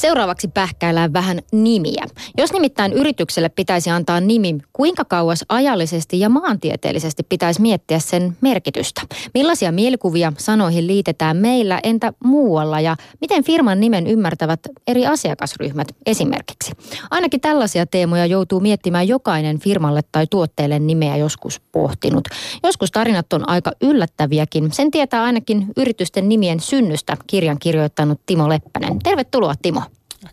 Seuraavaksi 0.00 0.48
pähkäillään 0.48 1.12
vähän 1.12 1.40
nimiä. 1.52 2.06
Jos 2.38 2.52
nimittäin 2.52 2.92
yritykselle 2.92 3.48
pitäisi 3.48 3.90
antaa 3.90 4.20
nimi, 4.20 4.58
kuinka 4.72 5.04
kauas 5.04 5.44
ajallisesti 5.48 6.20
ja 6.20 6.28
maantieteellisesti 6.28 7.22
pitäisi 7.22 7.60
miettiä 7.60 7.98
sen 7.98 8.36
merkitystä? 8.40 9.02
Millaisia 9.34 9.72
mielikuvia 9.72 10.32
sanoihin 10.38 10.86
liitetään 10.86 11.36
meillä, 11.36 11.80
entä 11.82 12.12
muualla 12.24 12.80
ja 12.80 12.96
miten 13.20 13.44
firman 13.44 13.80
nimen 13.80 14.06
ymmärtävät 14.06 14.60
eri 14.86 15.06
asiakasryhmät 15.06 15.88
esimerkiksi? 16.06 16.72
Ainakin 17.10 17.40
tällaisia 17.40 17.86
teemoja 17.86 18.26
joutuu 18.26 18.60
miettimään 18.60 19.08
jokainen 19.08 19.58
firmalle 19.58 20.00
tai 20.12 20.26
tuotteelle 20.30 20.78
nimeä 20.78 21.16
joskus 21.16 21.60
pohtinut. 21.72 22.28
Joskus 22.62 22.90
tarinat 22.90 23.32
on 23.32 23.48
aika 23.48 23.72
yllättäviäkin. 23.80 24.72
Sen 24.72 24.90
tietää 24.90 25.22
ainakin 25.22 25.66
yritysten 25.76 26.28
nimien 26.28 26.60
synnystä 26.60 27.16
kirjan 27.26 27.58
kirjoittanut 27.58 28.20
Timo 28.26 28.48
Leppänen. 28.48 28.98
Tervetuloa 28.98 29.54
Timo. 29.62 29.82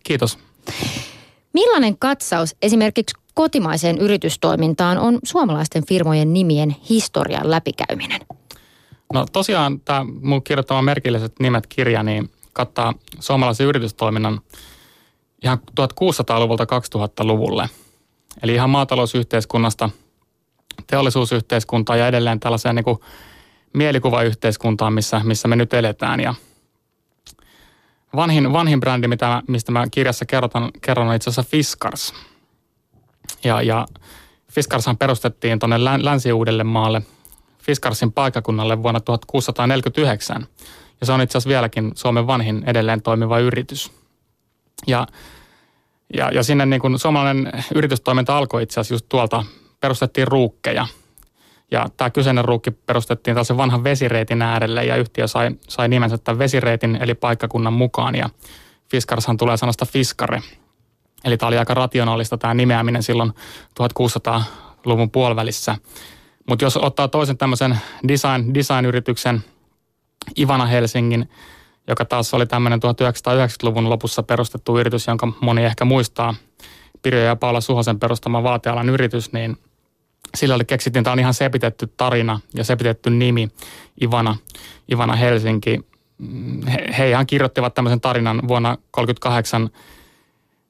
Kiitos. 0.03 0.39
Millainen 1.53 1.97
katsaus 1.97 2.55
esimerkiksi 2.61 3.15
kotimaiseen 3.33 3.97
yritystoimintaan 3.97 4.97
on 4.97 5.19
suomalaisten 5.23 5.85
firmojen 5.85 6.33
nimien 6.33 6.75
historian 6.89 7.51
läpikäyminen? 7.51 8.21
No 9.13 9.25
tosiaan 9.33 9.79
tämä 9.79 10.05
mun 10.21 10.43
kirjoittama 10.43 10.81
merkilliset 10.81 11.33
nimet 11.39 11.67
kirja 11.67 12.03
niin 12.03 12.31
kattaa 12.53 12.93
suomalaisen 13.19 13.67
yritystoiminnan 13.67 14.41
ihan 15.43 15.57
1600-luvulta 15.81 16.63
2000-luvulle. 16.63 17.69
Eli 18.43 18.53
ihan 18.53 18.69
maatalousyhteiskunnasta 18.69 19.89
teollisuusyhteiskuntaan 20.87 21.99
ja 21.99 22.07
edelleen 22.07 22.39
tällaiseen 22.39 22.75
niin 22.75 22.83
kuin 22.83 22.99
mielikuvayhteiskuntaan, 23.73 24.93
missä, 24.93 25.21
missä 25.23 25.47
me 25.47 25.55
nyt 25.55 25.73
eletään. 25.73 26.19
Ja 26.19 26.35
vanhin, 28.17 28.53
vanhin 28.53 28.79
brändi, 28.79 29.07
mitä, 29.07 29.41
mistä 29.47 29.71
mä 29.71 29.87
kirjassa 29.91 30.25
kerrotan, 30.25 30.71
kerron, 30.81 31.07
on 31.07 31.15
itse 31.15 31.29
asiassa 31.29 31.51
Fiskars. 31.51 32.13
Ja, 33.43 33.61
ja 33.61 33.85
Fiskarshan 34.51 34.97
perustettiin 34.97 35.59
tuonne 35.59 35.83
Länsi-Uudellemaalle 35.83 37.01
Fiskarsin 37.63 38.11
paikakunnalle 38.11 38.83
vuonna 38.83 38.99
1649. 38.99 40.47
Ja 40.99 41.05
se 41.05 41.11
on 41.11 41.21
itse 41.21 41.37
asiassa 41.37 41.49
vieläkin 41.49 41.91
Suomen 41.95 42.27
vanhin 42.27 42.63
edelleen 42.65 43.01
toimiva 43.01 43.39
yritys. 43.39 43.91
Ja, 44.87 45.07
ja, 46.13 46.31
ja 46.31 46.43
sinne 46.43 46.65
niin 46.65 46.81
kuin 46.81 46.99
suomalainen 46.99 47.51
yritystoiminta 47.75 48.37
alkoi 48.37 48.63
itse 48.63 48.79
asiassa 48.79 48.93
just 48.93 49.05
tuolta, 49.09 49.45
perustettiin 49.79 50.27
ruukkeja. 50.27 50.87
Ja 51.71 51.87
tämä 51.97 52.09
kyseinen 52.09 52.45
ruukki 52.45 52.71
perustettiin 52.71 53.35
tällaisen 53.35 53.57
vanhan 53.57 53.83
vesireitin 53.83 54.41
äärelle 54.41 54.85
ja 54.85 54.95
yhtiö 54.95 55.27
sai, 55.27 55.49
sai 55.67 55.89
nimensä 55.89 56.17
tämän 56.17 56.39
vesireitin 56.39 56.95
eli 56.95 57.13
paikkakunnan 57.13 57.73
mukaan. 57.73 58.15
Ja 58.15 58.29
Fiskarshan 58.91 59.37
tulee 59.37 59.57
sanasta 59.57 59.85
fiskare. 59.85 60.41
Eli 61.23 61.37
tämä 61.37 61.47
oli 61.47 61.57
aika 61.57 61.73
rationaalista 61.73 62.37
tämä 62.37 62.53
nimeäminen 62.53 63.03
silloin 63.03 63.33
1600-luvun 63.79 65.11
puolivälissä. 65.11 65.75
Mutta 66.49 66.65
jos 66.65 66.77
ottaa 66.77 67.07
toisen 67.07 67.37
tämmöisen 67.37 67.79
design, 68.07 68.53
design-yrityksen, 68.53 69.43
Ivana 70.39 70.65
Helsingin, 70.65 71.29
joka 71.87 72.05
taas 72.05 72.33
oli 72.33 72.45
tämmöinen 72.45 72.79
1990-luvun 72.79 73.89
lopussa 73.89 74.23
perustettu 74.23 74.79
yritys, 74.79 75.07
jonka 75.07 75.27
moni 75.41 75.63
ehkä 75.63 75.85
muistaa, 75.85 76.35
Pirjo 77.01 77.21
ja 77.21 77.35
Paula 77.35 77.61
Suhosen 77.61 77.99
perustama 77.99 78.43
vaatealan 78.43 78.89
yritys, 78.89 79.33
niin 79.33 79.57
sillä 80.37 80.55
oli 80.55 80.65
keksittiin, 80.65 81.03
tämä 81.03 81.11
on 81.11 81.19
ihan 81.19 81.33
sepitetty 81.33 81.93
tarina 81.97 82.39
ja 82.53 82.63
sepitetty 82.63 83.09
nimi, 83.09 83.47
Ivana, 84.01 84.35
Ivana 84.91 85.15
Helsinki. 85.15 85.79
He, 86.73 86.85
he 86.97 87.09
ihan 87.09 87.27
kirjoittivat 87.27 87.73
tämmöisen 87.73 88.01
tarinan 88.01 88.47
vuonna 88.47 88.69
1938 88.69 89.69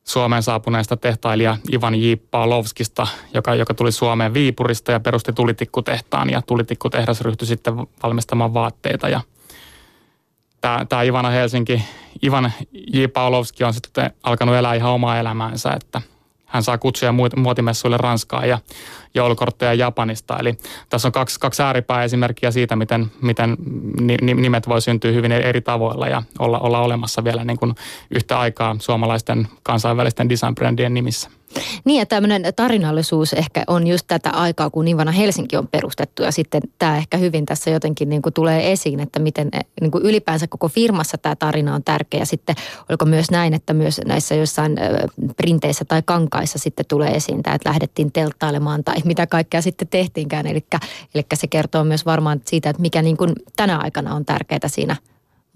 Suomeen 0.04 0.44
saapuneesta 0.44 0.98
tehtailija 0.98 1.58
Ivan 1.74 1.96
J. 1.96 2.14
Pavlovskista, 2.32 3.08
joka, 3.34 3.56
joka 3.56 3.74
tuli 3.74 3.92
Suomeen 3.92 4.34
Viipurista 4.34 4.92
ja 4.92 5.00
perusti 5.00 5.34
tulitikkutehtaan 5.34 6.30
ja 6.30 6.42
tulitikkutehdas 6.42 7.22
ryhtyi 7.22 7.48
sitten 7.48 7.78
valmistamaan 8.04 8.54
vaatteita 8.54 9.10
ja 9.10 9.22
tämä, 10.62 10.86
tämä 10.90 11.04
Ivana 11.04 11.30
Helsinki, 11.30 11.84
Ivan 12.24 12.52
J. 12.94 13.06
Pavlovski 13.14 13.64
on 13.64 13.74
sitten 13.74 14.12
alkanut 14.24 14.56
elää 14.56 14.74
ihan 14.74 14.92
omaa 14.92 15.20
elämäänsä, 15.20 15.72
että– 15.72 16.02
hän 16.48 16.64
saa 16.64 16.78
kutsuja 16.78 17.14
muotimessuille 17.36 17.98
Ranskaan 17.98 18.50
ja 18.50 18.60
joulukortteja 19.14 19.74
Japanista. 19.74 20.38
Eli 20.40 20.58
tässä 20.90 21.08
on 21.08 21.12
kaksi, 21.12 21.40
kaksi 21.40 21.64
ääripää 21.64 22.04
esimerkkiä 22.04 22.52
siitä, 22.52 22.76
miten, 22.76 23.12
miten 23.22 23.58
nimet 24.22 24.68
voi 24.68 24.82
syntyä 24.82 25.12
hyvin 25.12 25.32
eri 25.32 25.62
tavoilla 25.62 26.08
ja 26.08 26.24
olla, 26.40 26.60
olla 26.60 26.80
olemassa 26.80 27.24
vielä 27.24 27.44
niin 27.44 27.58
kuin 27.58 27.76
yhtä 28.12 28.40
aikaa 28.40 28.76
suomalaisten 28.80 29.48
kansainvälisten 29.64 30.30
design-brändien 30.30 30.94
nimissä. 30.94 31.37
Niin 31.86 32.00
ja 32.00 32.06
tämmöinen 32.06 32.44
tarinallisuus 32.56 33.34
ehkä 33.34 33.64
on 33.68 33.88
just 33.88 34.06
tätä 34.08 34.30
aikaa, 34.30 34.70
kun 34.70 34.88
Ivana 34.88 35.12
Helsinki 35.12 35.58
on 35.58 35.68
perustettu 35.68 36.24
ja 36.24 36.32
sitten 36.32 36.62
tämä 36.80 36.98
ehkä 36.98 37.18
hyvin 37.18 37.46
tässä 37.46 37.70
jotenkin 37.70 38.10
niin 38.10 38.22
kuin 38.22 38.34
tulee 38.34 38.72
esiin, 38.72 39.00
että 39.00 39.20
miten 39.20 39.50
eh, 39.54 39.66
niin 39.82 39.92
kuin 39.92 40.04
ylipäänsä 40.04 40.48
koko 40.48 40.68
firmassa 40.68 41.18
tämä 41.18 41.36
tarina 41.36 41.76
on 41.76 41.84
tärkeä. 41.84 42.26
Sitten 42.26 42.56
oliko 42.90 43.06
myös 43.06 43.32
näin, 43.32 43.54
että 43.54 43.74
myös 43.74 44.02
näissä 44.06 44.36
jossain 44.36 44.76
printeissä 45.38 45.86
tai 45.86 46.02
kankaissa 46.06 46.60
sitten 46.60 46.86
tulee 46.86 47.12
esiin 47.16 47.44
tämä, 47.44 47.56
että 47.56 47.70
lähdettiin 47.70 48.12
telttailemaan 48.12 48.84
tai 48.84 48.96
mitä 49.06 49.28
kaikkea 49.28 49.62
sitten 49.62 49.88
tehtiinkään. 49.88 50.48
Eli, 50.48 50.66
eli 51.16 51.26
se 51.34 51.48
kertoo 51.48 51.84
myös 51.84 52.06
varmaan 52.06 52.42
siitä, 52.46 52.70
että 52.70 52.82
mikä 52.82 53.02
niin 53.02 53.18
kuin 53.18 53.34
tänä 53.56 53.78
aikana 53.78 54.16
on 54.16 54.26
tärkeää 54.26 54.68
siinä– 54.68 54.96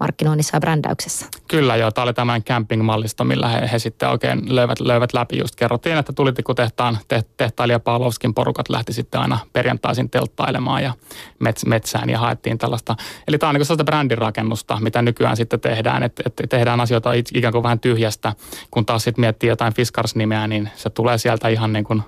markkinoinnissa 0.02 0.56
ja 0.56 0.60
brändäyksessä. 0.60 1.26
Kyllä 1.48 1.76
joo, 1.76 1.90
tämä 1.90 2.02
oli 2.02 2.14
tämän 2.14 2.42
camping-mallisto, 2.44 3.24
millä 3.24 3.48
he, 3.48 3.68
he 3.72 3.78
sitten 3.78 4.08
oikein 4.08 4.56
löivät, 4.56 4.80
löivät 4.80 5.12
läpi. 5.12 5.38
Just 5.38 5.56
kerrottiin, 5.56 5.98
että 5.98 6.12
tulitikutehtaan 6.12 6.98
te, 7.08 7.22
tehtailija 7.36 7.80
Pavlovskin 7.80 8.34
porukat 8.34 8.68
lähti 8.68 8.92
sitten 8.92 9.20
aina 9.20 9.38
perjantaisin 9.52 10.10
telttailemaan 10.10 10.82
ja 10.82 10.94
mets, 11.38 11.66
metsään 11.66 12.10
ja 12.10 12.18
haettiin 12.18 12.58
tällaista. 12.58 12.96
Eli 13.28 13.38
tämä 13.38 13.48
on 13.48 13.54
niin 13.54 13.64
sellaista 13.64 13.84
brändirakennusta, 13.84 14.78
mitä 14.80 15.02
nykyään 15.02 15.36
sitten 15.36 15.60
tehdään, 15.60 16.02
että, 16.02 16.22
että 16.26 16.46
tehdään 16.46 16.80
asioita 16.80 17.10
ikään 17.34 17.52
kuin 17.52 17.62
vähän 17.62 17.80
tyhjästä, 17.80 18.32
kun 18.70 18.86
taas 18.86 19.04
sitten 19.04 19.20
miettii 19.20 19.48
jotain 19.48 19.74
Fiskars-nimeä, 19.74 20.46
niin 20.46 20.70
se 20.76 20.90
tulee 20.90 21.18
sieltä 21.18 21.48
ihan 21.48 21.72
niin 21.72 21.84
kuin 21.84 22.02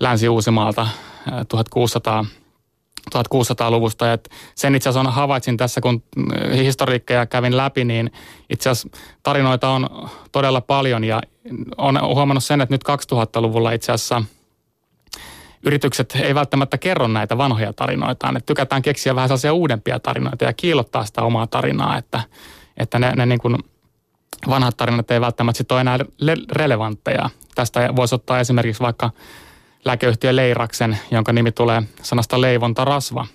Länsi-Uusimaalta 0.00 0.86
1600 1.48 2.24
1600-luvusta. 3.14 4.12
Et 4.12 4.30
sen 4.54 4.74
itse 4.74 4.88
asiassa 4.88 5.10
havaitsin 5.10 5.56
tässä, 5.56 5.80
kun 5.80 6.02
äh, 6.18 6.58
historiikkeja 6.58 7.26
kävin 7.26 7.56
läpi, 7.56 7.84
niin 7.84 8.12
itse 8.50 8.70
asiassa 8.70 8.98
tarinoita 9.22 9.68
on 9.68 10.08
todella 10.32 10.60
paljon 10.60 11.04
ja 11.04 11.20
olen 11.78 12.02
huomannut 12.02 12.44
sen, 12.44 12.60
että 12.60 12.74
nyt 12.74 12.84
2000-luvulla 12.84 13.72
itse 13.72 13.92
asiassa 13.92 14.22
yritykset 15.64 16.18
ei 16.22 16.34
välttämättä 16.34 16.78
kerro 16.78 17.08
näitä 17.08 17.38
vanhoja 17.38 17.72
tarinoita, 17.72 18.28
että 18.28 18.46
tykätään 18.46 18.82
keksiä 18.82 19.14
vähän 19.14 19.28
sellaisia 19.28 19.52
uudempia 19.52 20.00
tarinoita 20.00 20.44
ja 20.44 20.52
kiillottaa 20.52 21.04
sitä 21.04 21.22
omaa 21.22 21.46
tarinaa, 21.46 21.98
että, 21.98 22.20
että 22.76 22.98
ne, 22.98 23.12
ne 23.16 23.26
niin 23.26 23.38
kuin 23.38 23.58
vanhat 24.48 24.76
tarinat 24.76 25.10
ei 25.10 25.20
välttämättä 25.20 25.58
sit 25.58 25.72
ole 25.72 25.80
enää 25.80 25.98
relevantteja. 26.52 27.30
Tästä 27.54 27.96
voisi 27.96 28.14
ottaa 28.14 28.40
esimerkiksi 28.40 28.82
vaikka 28.82 29.10
lääkeyhtiö 29.84 30.36
Leiraksen, 30.36 30.98
jonka 31.10 31.32
nimi 31.32 31.52
tulee 31.52 31.82
sanasta 32.02 32.40
leivontarasva. 32.40 33.26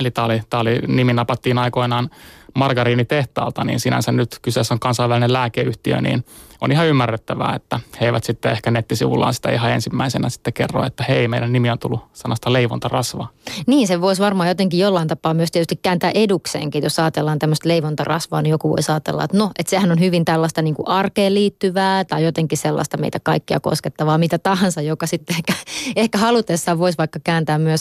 Eli 0.00 0.10
tämä 0.10 0.24
oli, 0.24 0.40
tämä 0.50 0.60
oli, 0.60 0.80
nimi 0.86 1.12
napattiin 1.12 1.58
aikoinaan 1.58 2.10
margariinitehtaalta, 2.54 3.64
niin 3.64 3.80
sinänsä 3.80 4.12
nyt 4.12 4.38
kyseessä 4.42 4.74
on 4.74 4.80
kansainvälinen 4.80 5.32
lääkeyhtiö, 5.32 6.00
niin 6.00 6.24
on 6.60 6.72
ihan 6.72 6.86
ymmärrettävää, 6.86 7.54
että 7.54 7.80
he 8.00 8.06
eivät 8.06 8.24
sitten 8.24 8.52
ehkä 8.52 8.70
nettisivullaan 8.70 9.34
sitä 9.34 9.50
ihan 9.50 9.70
ensimmäisenä 9.70 10.28
sitten 10.28 10.52
kerro, 10.52 10.84
että 10.86 11.04
hei, 11.08 11.28
meidän 11.28 11.52
nimi 11.52 11.70
on 11.70 11.78
tullut 11.78 12.00
sanasta 12.12 12.52
leivontarasva. 12.52 13.26
Niin, 13.66 13.88
se 13.88 14.00
voisi 14.00 14.22
varmaan 14.22 14.48
jotenkin 14.48 14.80
jollain 14.80 15.08
tapaa 15.08 15.34
myös 15.34 15.50
tietysti 15.50 15.76
kääntää 15.82 16.10
edukseenkin, 16.14 16.82
jos 16.82 16.98
ajatellaan 16.98 17.38
tämmöistä 17.38 17.68
leivontarasvaa, 17.68 18.42
niin 18.42 18.50
joku 18.50 18.68
voi 18.68 18.78
ajatella, 18.88 19.24
että 19.24 19.36
no, 19.36 19.50
että 19.58 19.70
sehän 19.70 19.92
on 19.92 20.00
hyvin 20.00 20.24
tällaista 20.24 20.62
niin 20.62 20.74
kuin 20.74 20.88
arkeen 20.88 21.34
liittyvää 21.34 22.04
tai 22.04 22.24
jotenkin 22.24 22.58
sellaista 22.58 22.96
meitä 22.96 23.20
kaikkia 23.20 23.60
koskettavaa, 23.60 24.18
mitä 24.18 24.38
tahansa, 24.38 24.80
joka 24.80 25.06
sitten 25.06 25.36
ehkä, 25.36 25.52
ehkä 25.96 26.18
halutessaan 26.18 26.78
voisi 26.78 26.98
vaikka 26.98 27.18
kääntää 27.24 27.58
myös, 27.58 27.80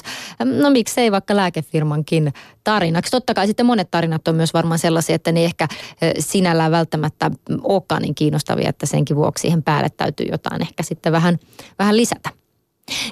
no 0.62 0.69
miksei 0.69 1.12
vaikka 1.12 1.35
lääkefirmankin 1.35 2.33
tarinaksi. 2.63 3.12
Totta 3.12 3.33
kai 3.33 3.47
sitten 3.47 3.65
monet 3.65 3.91
tarinat 3.91 4.27
on 4.27 4.35
myös 4.35 4.53
varmaan 4.61 4.79
sellaisia, 4.79 5.15
että 5.15 5.31
ne 5.31 5.45
ehkä 5.45 5.67
sinällään 6.19 6.71
välttämättä 6.71 7.31
olekaan 7.63 8.01
niin 8.01 8.15
kiinnostavia, 8.15 8.69
että 8.69 8.85
senkin 8.85 9.15
vuoksi 9.15 9.41
siihen 9.41 9.63
päälle 9.63 9.89
täytyy 9.89 10.25
jotain 10.31 10.61
ehkä 10.61 10.83
sitten 10.83 11.11
vähän, 11.11 11.39
vähän 11.79 11.97
lisätä. 11.97 12.29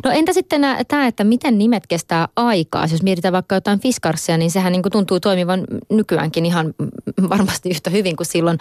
No 0.03 0.11
entä 0.11 0.33
sitten 0.33 0.61
tämä, 0.87 1.07
että 1.07 1.23
miten 1.23 1.57
nimet 1.57 1.87
kestää 1.87 2.27
aikaa? 2.35 2.87
Jos 2.91 3.03
mietitään 3.03 3.31
vaikka 3.31 3.55
jotain 3.55 3.79
Fiskarsia, 3.79 4.37
niin 4.37 4.51
sehän 4.51 4.71
niin 4.71 4.83
tuntuu 4.91 5.19
toimivan 5.19 5.63
nykyäänkin 5.91 6.45
ihan 6.45 6.73
varmasti 7.29 7.69
yhtä 7.69 7.89
hyvin 7.89 8.15
kuin 8.15 8.27
silloin 8.27 8.57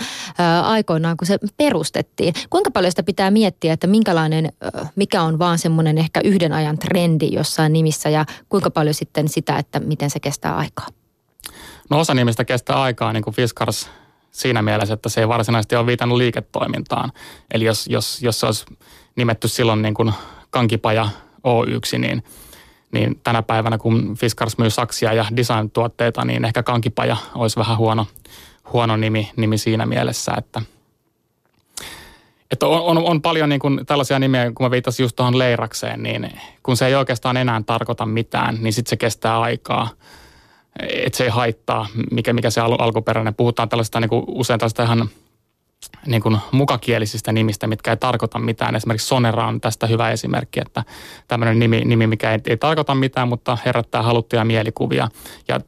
aikoinaan, 0.62 1.16
kun 1.16 1.26
se 1.26 1.38
perustettiin. 1.56 2.34
Kuinka 2.50 2.70
paljon 2.70 2.92
sitä 2.92 3.02
pitää 3.02 3.30
miettiä, 3.30 3.72
että 3.72 3.86
minkälainen, 3.86 4.52
mikä 4.96 5.22
on 5.22 5.38
vaan 5.38 5.58
semmoinen 5.58 5.98
ehkä 5.98 6.20
yhden 6.24 6.52
ajan 6.52 6.78
trendi 6.78 7.28
jossain 7.32 7.72
nimissä 7.72 8.08
ja 8.08 8.26
kuinka 8.48 8.70
paljon 8.70 8.94
sitten 8.94 9.28
sitä, 9.28 9.58
että 9.58 9.80
miten 9.80 10.10
se 10.10 10.20
kestää 10.20 10.56
aikaa? 10.56 10.86
No 11.90 12.00
osa 12.00 12.14
nimistä 12.14 12.44
kestää 12.44 12.82
aikaa, 12.82 13.12
niin 13.12 13.22
kuin 13.22 13.34
Fiskars 13.34 13.90
siinä 14.30 14.62
mielessä, 14.62 14.94
että 14.94 15.08
se 15.08 15.20
ei 15.20 15.28
varsinaisesti 15.28 15.76
ole 15.76 15.86
viitannut 15.86 16.18
liiketoimintaan. 16.18 17.12
Eli 17.54 17.64
jos, 17.64 17.86
jos, 17.86 18.22
jos 18.22 18.40
se 18.40 18.46
olisi 18.46 18.66
nimetty 19.16 19.48
silloin 19.48 19.82
niin 19.82 19.94
kuin 19.94 20.12
Kankipaja 20.50 21.08
Oy, 21.44 21.66
niin, 21.98 22.24
niin 22.92 23.20
tänä 23.24 23.42
päivänä 23.42 23.78
kun 23.78 24.16
Fiskars 24.16 24.58
myy 24.58 24.70
saksia 24.70 25.12
ja 25.12 25.26
design-tuotteita, 25.36 26.24
niin 26.24 26.44
ehkä 26.44 26.62
Kankipaja 26.62 27.16
olisi 27.34 27.56
vähän 27.56 27.78
huono, 27.78 28.06
huono 28.72 28.96
nimi, 28.96 29.30
nimi 29.36 29.58
siinä 29.58 29.86
mielessä, 29.86 30.32
että– 30.38 30.62
että 32.50 32.66
on, 32.66 32.80
on, 32.80 32.98
on 32.98 33.22
paljon 33.22 33.48
niin 33.48 33.60
kuin 33.60 33.86
tällaisia 33.86 34.18
nimiä, 34.18 34.52
kun 34.54 34.66
mä 34.66 34.70
viittasin 34.70 35.04
just 35.04 35.16
tuohon 35.16 35.38
leirakseen, 35.38 36.02
niin 36.02 36.30
kun 36.62 36.76
se 36.76 36.86
ei 36.86 36.94
oikeastaan 36.94 37.36
enää 37.36 37.62
tarkoita 37.66 38.06
mitään, 38.06 38.58
niin 38.60 38.72
sitten 38.72 38.90
se 38.90 38.96
kestää 38.96 39.40
aikaa. 39.40 39.88
Että 40.78 41.16
se 41.16 41.24
ei 41.24 41.30
haittaa, 41.30 41.86
mikä, 42.10 42.32
mikä 42.32 42.50
se 42.50 42.60
al, 42.60 42.76
alkuperäinen. 42.78 43.34
Puhutaan 43.34 43.68
tällaista 43.68 44.00
niin 44.00 44.08
kuin 44.08 44.24
usein 44.28 44.60
tällaista 44.60 44.82
ihan 44.82 45.08
niin 46.06 46.22
kuin 46.22 46.38
mukakielisistä 46.52 47.32
nimistä, 47.32 47.66
mitkä 47.66 47.90
ei 47.90 47.96
tarkoita 47.96 48.38
mitään. 48.38 48.76
Esimerkiksi 48.76 49.08
Sonera 49.08 49.46
on 49.46 49.60
tästä 49.60 49.86
hyvä 49.86 50.10
esimerkki, 50.10 50.60
että 50.60 50.84
tämmöinen 51.28 51.58
nimi, 51.58 51.80
nimi 51.84 52.06
mikä 52.06 52.32
ei, 52.32 52.38
ei 52.46 52.56
tarkoita 52.56 52.94
mitään, 52.94 53.28
mutta 53.28 53.58
herättää 53.64 54.02
haluttuja 54.02 54.44
mielikuvia. 54.44 55.08
Ja 55.48 55.60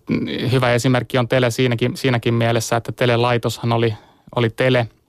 hyvä 0.52 0.72
esimerkki 0.72 1.18
on 1.18 1.28
Tele 1.28 1.50
siinäkin, 1.50 1.96
siinäkin 1.96 2.34
mielessä, 2.34 2.76
että 2.76 2.92
Tele-laitoshan 2.92 3.72
oli, 3.72 3.94
oli 4.36 4.50
Tele– 4.50 4.88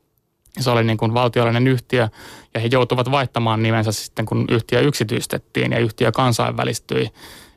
se 0.60 0.70
oli 0.70 0.84
niin 0.84 0.98
kuin 0.98 1.14
valtiollinen 1.14 1.68
yhtiö 1.68 2.10
ja 2.54 2.60
he 2.60 2.70
joutuvat 2.72 3.12
vaihtamaan 3.12 3.64
nimensä 3.64 3.92
sitten, 3.92 4.26
kun 4.26 4.46
yhtiö 4.50 4.80
yksityistettiin 4.80 5.72
ja 5.72 5.80
yhtiö 5.80 6.12
kansainvälistyi. 6.12 7.10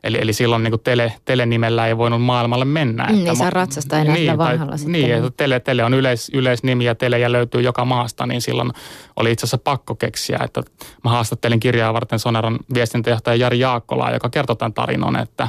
Eli, 0.05 0.17
eli 0.21 0.33
silloin 0.33 0.63
niin 0.63 0.71
kuin 0.71 0.81
tele, 0.81 1.13
telenimellä 1.25 1.87
ei 1.87 1.97
voinut 1.97 2.21
maailmalle 2.21 2.65
mennä. 2.65 3.03
Mm, 3.03 3.17
että 3.17 3.29
ei 3.29 3.35
saa 3.35 3.49
ratsasta 3.49 3.99
enää 3.99 4.15
niin, 4.15 4.37
vanhalla 4.37 4.71
tai, 4.71 4.79
sitten. 4.79 4.91
Niin, 4.91 5.13
että 5.13 5.31
tele, 5.37 5.59
tele 5.59 5.83
on 5.83 5.93
yleis, 5.93 6.31
yleisnimi 6.33 6.85
ja 6.85 6.95
telejä 6.95 7.31
löytyy 7.31 7.61
joka 7.61 7.85
maasta, 7.85 8.25
niin 8.25 8.41
silloin 8.41 8.71
oli 9.15 9.31
itse 9.31 9.45
asiassa 9.45 9.57
pakko 9.57 9.95
keksiä. 9.95 10.39
Että 10.43 10.61
mä 11.03 11.09
haastattelin 11.09 11.59
kirjaa 11.59 11.93
varten 11.93 12.19
Soneran 12.19 12.59
viestintäjohtaja 12.73 13.35
Jari 13.35 13.59
Jaakkolaa, 13.59 14.13
joka 14.13 14.29
kertoi 14.29 14.55
tämän 14.55 14.73
tarinon, 14.73 15.15
että 15.15 15.47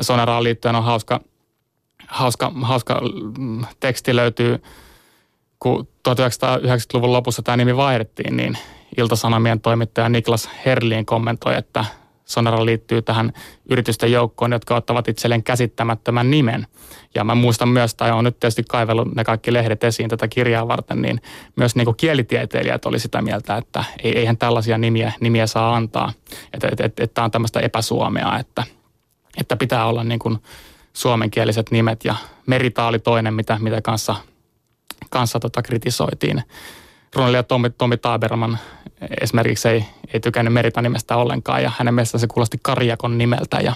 Soneraan 0.00 0.44
liittyen 0.44 0.74
on 0.74 0.84
hauska, 0.84 1.20
hauska, 2.06 2.52
hauska 2.62 3.00
mm, 3.38 3.64
teksti 3.80 4.16
löytyy– 4.16 4.58
kun 5.62 5.88
1990-luvun 6.08 7.12
lopussa 7.12 7.42
tämä 7.42 7.56
nimi 7.56 7.76
vaihdettiin, 7.76 8.36
niin 8.36 8.58
Ilta-Sanomien 8.96 9.60
toimittaja 9.60 10.08
Niklas 10.08 10.48
Herliin 10.66 11.06
kommentoi, 11.06 11.56
että 11.56 11.84
Sonera 12.24 12.64
liittyy 12.64 13.02
tähän 13.02 13.32
yritysten 13.70 14.12
joukkoon, 14.12 14.52
jotka 14.52 14.76
ottavat 14.76 15.08
itselleen 15.08 15.42
käsittämättömän 15.42 16.30
nimen. 16.30 16.66
Ja 17.14 17.24
mä 17.24 17.34
muistan 17.34 17.68
myös, 17.68 17.94
tai 17.94 18.10
on 18.10 18.24
nyt 18.24 18.40
tietysti 18.40 18.62
kaivellut 18.68 19.14
ne 19.14 19.24
kaikki 19.24 19.52
lehdet 19.52 19.84
esiin 19.84 20.08
tätä 20.08 20.28
kirjaa 20.28 20.68
varten, 20.68 21.02
niin 21.02 21.20
myös 21.56 21.76
niin 21.76 21.96
kielitieteilijät 21.96 22.86
oli 22.86 22.98
sitä 22.98 23.22
mieltä, 23.22 23.56
että 23.56 23.84
eihän 24.02 24.36
tällaisia 24.36 24.78
nimiä, 24.78 25.12
nimiä 25.20 25.46
saa 25.46 25.76
antaa. 25.76 26.12
Että 26.52 26.68
et, 26.72 26.80
et, 26.80 27.00
et, 27.00 27.14
tämä 27.14 27.24
on 27.24 27.30
tämmöistä 27.30 27.60
epäsuomea, 27.60 28.38
että, 28.38 28.64
että 29.40 29.56
pitää 29.56 29.86
olla 29.86 30.04
niin 30.04 30.18
kuin 30.18 30.38
suomenkieliset 30.92 31.70
nimet 31.70 32.04
ja 32.04 32.14
meritaali 32.46 32.98
toinen, 32.98 33.34
mitä, 33.34 33.58
mitä 33.60 33.82
kanssa– 33.82 34.16
kanssa 35.12 35.40
tota 35.40 35.62
kritisoitiin. 35.62 36.42
Runoilija 37.14 37.42
Tommi, 37.42 37.70
Tommi 37.70 37.96
Taberman 37.96 38.58
esimerkiksi 39.20 39.68
ei, 39.68 39.84
ei 40.14 40.20
tykännyt 40.20 40.54
Merita-nimestä 40.54 41.16
ollenkaan 41.16 41.62
ja 41.62 41.72
hänen 41.78 41.94
mielestään 41.94 42.20
se 42.20 42.26
kuulosti 42.26 42.58
Karjakon 42.62 43.18
nimeltä 43.18 43.56
ja, 43.60 43.74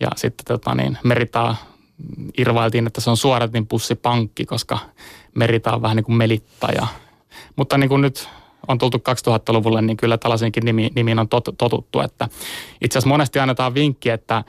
ja 0.00 0.08
sitten 0.16 0.46
tota 0.46 0.74
niin, 0.74 0.98
Meritaa 1.04 1.56
irvailtiin, 2.38 2.86
että 2.86 3.00
se 3.00 3.10
on 3.10 3.16
suoratin 3.16 3.66
pussipankki, 3.66 4.44
koska 4.44 4.78
Merita 5.34 5.72
on 5.72 5.82
vähän 5.82 5.96
niin 5.96 6.04
kuin 6.04 6.16
melittaja. 6.16 6.86
Mutta 7.56 7.78
niin 7.78 7.88
kuin 7.88 8.02
nyt 8.02 8.28
on 8.68 8.78
tultu 8.78 8.98
2000-luvulle, 8.98 9.82
niin 9.82 9.96
kyllä 9.96 10.18
tällaisenkin 10.18 10.64
nimi, 10.64 10.90
nimiin 10.94 11.18
on 11.18 11.28
tot, 11.28 11.48
totuttu. 11.58 12.00
Että 12.00 12.28
itse 12.80 12.98
asiassa 12.98 13.08
monesti 13.08 13.38
annetaan 13.38 13.74
vinkki, 13.74 14.10
että 14.10 14.44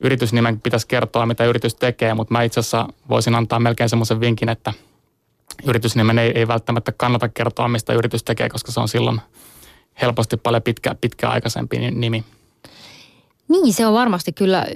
yritysnimen 0.00 0.60
pitäisi 0.60 0.86
kertoa, 0.88 1.26
mitä 1.26 1.44
yritys 1.44 1.74
tekee, 1.74 2.14
mutta 2.14 2.32
mä 2.32 2.42
itse 2.42 2.60
asiassa 2.60 2.88
voisin 3.08 3.34
antaa 3.34 3.60
melkein 3.60 3.88
semmoisen 3.88 4.20
vinkin, 4.20 4.48
että 4.48 4.72
yritysnimen 5.64 6.18
ei, 6.18 6.32
ei 6.34 6.48
välttämättä 6.48 6.92
kannata 6.92 7.28
kertoa, 7.28 7.68
mistä 7.68 7.92
yritys 7.92 8.24
tekee, 8.24 8.48
koska 8.48 8.72
se 8.72 8.80
on 8.80 8.88
silloin 8.88 9.20
helposti 10.00 10.36
paljon 10.36 10.62
pitkä, 10.62 10.94
pitkäaikaisempi 11.00 11.90
nimi. 11.90 12.24
Niin, 13.48 13.74
se 13.74 13.86
on 13.86 13.94
varmasti 13.94 14.32
kyllä 14.32 14.66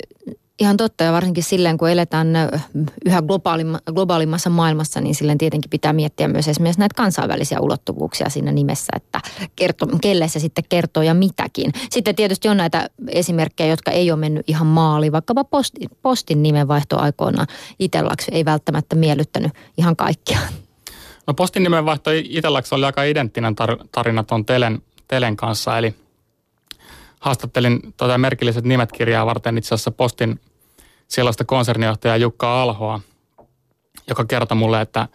ihan 0.61 0.77
totta 0.77 1.05
ja 1.05 1.13
varsinkin 1.13 1.45
silleen, 1.45 1.79
kun 1.79 1.91
eletään 1.91 2.29
yhä 3.07 3.23
globaalimmassa 3.95 4.51
maailmassa, 4.51 5.01
niin 5.01 5.15
silleen 5.15 5.39
tietenkin 5.39 5.71
pitää 5.71 5.93
miettiä 5.93 6.29
myös 6.29 6.49
esimerkiksi 6.49 6.79
näitä 6.79 6.95
kansainvälisiä 6.97 7.61
ulottuvuuksia 7.61 8.29
siinä 8.29 8.53
nimessä, 8.53 8.93
että 8.97 9.21
kerto, 9.57 9.87
kelle 10.01 10.29
se 10.29 10.41
sitten 10.41 10.65
kertoo 10.69 11.03
ja 11.03 11.15
mitäkin. 11.15 11.73
Sitten 11.91 12.15
tietysti 12.15 12.49
on 12.49 12.57
näitä 12.57 12.91
esimerkkejä, 13.09 13.71
jotka 13.71 13.91
ei 13.91 14.11
ole 14.11 14.21
mennyt 14.21 14.49
ihan 14.49 14.67
maaliin, 14.67 15.13
vaikkapa 15.13 15.45
postin, 15.45 15.91
postin 16.03 16.43
nimenvaihto 16.43 16.99
aikoina 16.99 17.47
itellaksi 17.79 18.31
ei 18.35 18.45
välttämättä 18.45 18.97
miellyttänyt 18.97 19.53
ihan 19.77 19.97
kaikkia. 19.97 20.39
No 21.31 21.35
postin 21.35 21.63
nimenvaihto 21.63 22.11
itselläksi 22.15 22.75
oli 22.75 22.85
aika 22.85 23.03
identtinen 23.03 23.55
tar- 23.55 23.89
tarina 23.93 24.25
tuon 24.25 24.47
Telen, 24.47 24.83
Telen 25.09 25.37
kanssa, 25.37 25.79
eli 25.79 25.95
haastattelin 27.21 27.81
tuota 27.97 28.19
merkilliset 28.19 28.65
nimet 28.65 28.93
kirjaa 28.93 29.27
varten 29.27 29.59
itse 29.59 29.75
asiassa 29.75 29.91
postin 29.91 30.41
sellaista 31.09 31.45
konsernijohtajaa 31.45 32.17
Jukka 32.17 32.63
Alhoa, 32.63 33.01
joka 34.09 34.25
kertoi 34.25 34.57
mulle, 34.57 34.81
että 34.81 35.09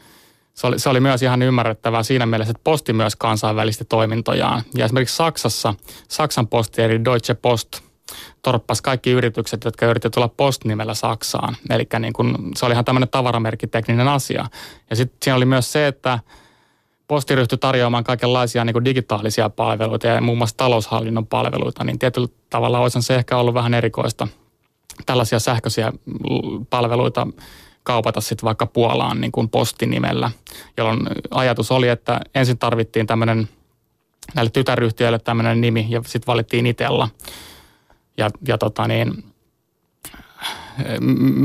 se 0.53 0.67
oli, 0.67 0.79
se 0.79 0.89
oli 0.89 0.99
myös 0.99 1.21
ihan 1.21 1.41
ymmärrettävää 1.41 2.03
siinä 2.03 2.25
mielessä, 2.25 2.51
että 2.51 2.63
posti 2.63 2.93
myös 2.93 3.15
kansainvälisti 3.15 3.85
toimintojaan. 3.85 4.61
Ja 4.75 4.85
esimerkiksi 4.85 5.15
Saksassa, 5.15 5.73
Saksan 6.07 6.47
posti 6.47 6.81
eli 6.81 7.05
Deutsche 7.05 7.33
Post 7.33 7.79
torppasi 8.41 8.83
kaikki 8.83 9.11
yritykset, 9.11 9.63
jotka 9.63 9.85
yrittivät 9.85 10.13
tulla 10.13 10.27
postnimellä 10.27 10.93
Saksaan. 10.93 11.55
Eli 11.69 11.87
niin 11.99 12.13
kun, 12.13 12.51
se 12.55 12.65
oli 12.65 12.73
ihan 12.73 12.85
tämmöinen 12.85 13.09
tavaramerkkitekninen 13.09 14.07
asia. 14.07 14.45
Ja 14.89 14.95
sitten 14.95 15.17
siinä 15.23 15.35
oli 15.35 15.45
myös 15.45 15.71
se, 15.71 15.87
että 15.87 16.19
posti 17.07 17.35
ryhtyi 17.35 17.57
tarjoamaan 17.57 18.03
kaikenlaisia 18.03 18.65
niin 18.65 18.73
kuin 18.73 18.85
digitaalisia 18.85 19.49
palveluita 19.49 20.07
ja 20.07 20.21
muun 20.21 20.37
muassa 20.37 20.57
taloushallinnon 20.57 21.27
palveluita, 21.27 21.83
niin 21.83 21.99
tietyllä 21.99 22.27
tavalla 22.49 22.79
olisi 22.79 23.01
se 23.01 23.15
ehkä 23.15 23.37
ollut 23.37 23.53
vähän 23.53 23.73
erikoista 23.73 24.27
tällaisia 25.05 25.39
sähköisiä 25.39 25.93
palveluita 26.69 27.27
kaupata 27.83 28.21
sitten 28.21 28.45
vaikka 28.45 28.65
Puolaan 28.65 29.21
niin 29.21 29.31
kuin 29.31 29.49
postinimellä, 29.49 30.31
jolloin 30.77 30.99
ajatus 31.31 31.71
oli, 31.71 31.87
että 31.87 32.19
ensin 32.35 32.57
tarvittiin 32.57 33.07
tämmöinen 33.07 33.49
näille 34.35 34.51
tytäryhtiöille 34.51 35.19
tämmöinen 35.19 35.61
nimi 35.61 35.85
ja 35.89 36.01
sitten 36.05 36.27
valittiin 36.27 36.65
Itella. 36.65 37.09
Ja, 38.17 38.29
ja 38.47 38.57
tota 38.57 38.87
niin, 38.87 39.23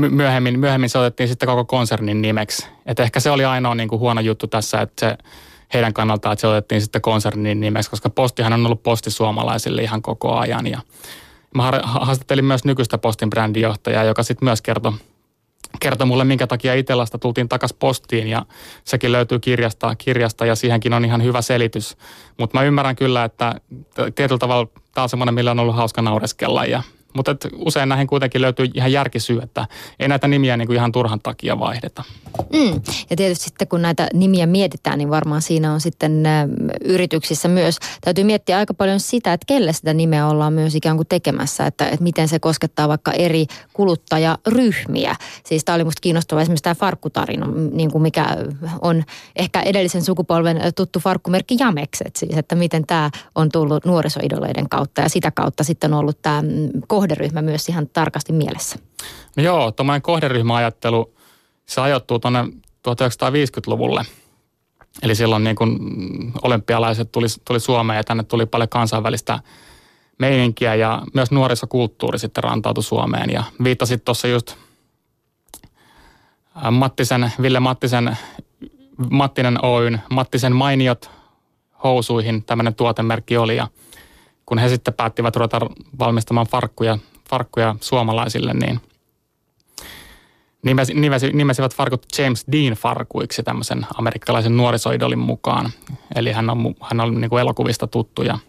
myöhemmin, 0.09 0.59
myöhemmin 0.59 0.89
se 0.89 0.97
otettiin 0.97 1.29
sitten 1.29 1.47
koko 1.47 1.65
konsernin 1.65 2.21
nimeksi. 2.21 2.67
Et 2.85 2.99
ehkä 2.99 3.19
se 3.19 3.31
oli 3.31 3.45
ainoa 3.45 3.75
niin 3.75 3.89
kuin 3.89 3.99
huono 3.99 4.21
juttu 4.21 4.47
tässä, 4.47 4.81
että 4.81 4.99
se 4.99 5.17
heidän 5.73 5.93
kannaltaan, 5.93 6.33
että 6.33 6.41
se 6.41 6.47
otettiin 6.47 6.81
sitten 6.81 7.01
konsernin 7.01 7.59
nimeksi, 7.59 7.89
koska 7.89 8.09
postihan 8.09 8.53
on 8.53 8.65
ollut 8.65 8.83
posti 8.83 9.11
suomalaisille 9.11 9.81
ihan 9.81 10.01
koko 10.01 10.35
ajan. 10.35 10.67
Ja 10.67 10.81
mä 11.55 11.71
haastattelin 11.83 12.45
myös 12.45 12.65
nykyistä 12.65 12.97
postin 12.97 13.29
brändijohtajaa, 13.29 14.03
joka 14.03 14.23
sitten 14.23 14.45
myös 14.45 14.61
kertoi, 14.61 14.91
kertoi 15.79 16.07
mulle, 16.07 16.23
minkä 16.23 16.47
takia 16.47 16.73
Itellasta 16.73 17.17
tultiin 17.17 17.49
takaisin 17.49 17.77
postiin 17.79 18.27
ja 18.27 18.45
sekin 18.83 19.11
löytyy 19.11 19.39
kirjasta, 19.39 19.95
kirjasta 19.95 20.45
ja 20.45 20.55
siihenkin 20.55 20.93
on 20.93 21.05
ihan 21.05 21.23
hyvä 21.23 21.41
selitys. 21.41 21.97
Mutta 22.37 22.57
mä 22.57 22.63
ymmärrän 22.63 22.95
kyllä, 22.95 23.23
että 23.23 23.55
tietyllä 24.15 24.39
tavalla 24.39 24.67
tämä 24.93 25.03
on 25.03 25.09
semmoinen, 25.09 25.35
millä 25.35 25.51
on 25.51 25.59
ollut 25.59 25.75
hauska 25.75 26.01
naureskella 26.01 26.65
ja 26.65 26.83
mutta 27.13 27.35
usein 27.55 27.89
näihin 27.89 28.07
kuitenkin 28.07 28.41
löytyy 28.41 28.67
ihan 28.73 28.91
järkisyy, 28.91 29.39
että 29.43 29.67
ei 29.99 30.07
näitä 30.07 30.27
nimiä 30.27 30.57
niin 30.57 30.67
kuin 30.67 30.75
ihan 30.75 30.91
turhan 30.91 31.19
takia 31.19 31.59
vaihdeta. 31.59 32.03
Mm. 32.53 32.81
Ja 33.09 33.15
tietysti 33.15 33.45
sitten 33.45 33.67
kun 33.67 33.81
näitä 33.81 34.07
nimiä 34.13 34.45
mietitään, 34.45 34.97
niin 34.97 35.09
varmaan 35.09 35.41
siinä 35.41 35.73
on 35.73 35.81
sitten 35.81 36.25
ä, 36.25 36.47
yrityksissä 36.85 37.47
myös, 37.47 37.77
täytyy 38.01 38.23
miettiä 38.23 38.57
aika 38.57 38.73
paljon 38.73 38.99
sitä, 38.99 39.33
että 39.33 39.45
kelle 39.47 39.73
sitä 39.73 39.93
nimeä 39.93 40.27
ollaan 40.27 40.53
myös 40.53 40.75
ikään 40.75 40.95
kuin 40.95 41.07
tekemässä, 41.07 41.65
että, 41.65 41.85
että 41.85 42.03
miten 42.03 42.27
se 42.27 42.39
koskettaa 42.39 42.87
vaikka 42.87 43.11
eri 43.11 43.45
kuluttajaryhmiä. 43.73 45.15
Siis 45.45 45.65
tämä 45.65 45.75
oli 45.75 45.83
musta 45.83 46.01
kiinnostava 46.01 46.41
esimerkiksi 46.41 46.63
tämä 46.63 46.75
farkkutarina, 46.75 47.47
niin 47.71 47.91
kuin 47.91 48.01
mikä 48.01 48.37
on 48.81 49.03
ehkä 49.35 49.61
edellisen 49.61 50.03
sukupolven 50.03 50.61
tuttu 50.75 50.99
farkkumerkki 50.99 51.55
Jamekset, 51.59 52.15
siis 52.15 52.37
että 52.37 52.55
miten 52.55 52.87
tämä 52.87 53.09
on 53.35 53.49
tullut 53.49 53.85
nuorisoidoleiden 53.85 54.69
kautta 54.69 55.01
ja 55.01 55.09
sitä 55.09 55.31
kautta 55.31 55.63
sitten 55.63 55.93
on 55.93 55.99
ollut 55.99 56.21
tämä 56.21 56.43
kohderyhmä 57.01 57.41
myös 57.41 57.69
ihan 57.69 57.87
tarkasti 57.87 58.33
mielessä? 58.33 58.79
No 59.37 59.43
joo, 59.43 59.71
tuommoinen 59.71 60.01
kohderyhmäajattelu, 60.01 61.13
se 61.65 61.81
ajoittuu 61.81 62.19
tuonne 62.19 62.43
1950-luvulle. 62.87 64.05
Eli 65.03 65.15
silloin 65.15 65.43
niin 65.43 65.55
kun 65.55 65.79
olympialaiset 66.41 67.11
tuli, 67.11 67.27
tuli 67.45 67.59
Suomeen 67.59 67.97
ja 67.97 68.03
tänne 68.03 68.23
tuli 68.23 68.45
paljon 68.45 68.69
kansainvälistä 68.69 69.39
meininkiä 70.19 70.75
ja 70.75 71.01
myös 71.13 71.31
nuorisokulttuuri 71.31 72.19
sitten 72.19 72.43
rantautui 72.43 72.83
Suomeen. 72.83 73.29
Ja 73.29 73.43
viittasit 73.63 74.05
tuossa 74.05 74.27
just 74.27 74.55
Mattisen, 76.71 77.31
Ville 77.41 77.59
Mattisen 77.59 78.17
Mattinen 79.09 79.65
Oyn, 79.65 80.01
Mattisen 80.09 80.55
mainiot 80.55 81.09
housuihin 81.83 82.43
tämmöinen 82.45 82.75
tuotemerkki 82.75 83.37
oli 83.37 83.55
ja 83.55 83.67
kun 84.51 84.59
he 84.59 84.69
sitten 84.69 84.93
päättivät 84.93 85.35
ruveta 85.35 85.59
valmistamaan 85.99 86.47
farkkuja, 86.47 86.97
farkkuja 87.29 87.75
suomalaisille, 87.81 88.53
niin 88.53 88.81
nimesi, 90.63 90.93
nimesi, 90.93 91.29
nimesivät 91.33 91.75
farkut 91.75 92.05
James 92.17 92.45
Dean 92.51 92.73
farkuiksi 92.73 93.43
tämmöisen 93.43 93.85
amerikkalaisen 93.97 94.57
nuorisoidolin 94.57 95.19
mukaan. 95.19 95.71
Eli 96.15 96.31
hän 96.31 96.49
on, 96.49 96.75
hän 96.81 96.99
on 96.99 97.21
niin 97.21 97.29
kuin 97.29 97.41
elokuvista 97.41 97.87
tuttu 97.87 98.23
ja, 98.23 98.39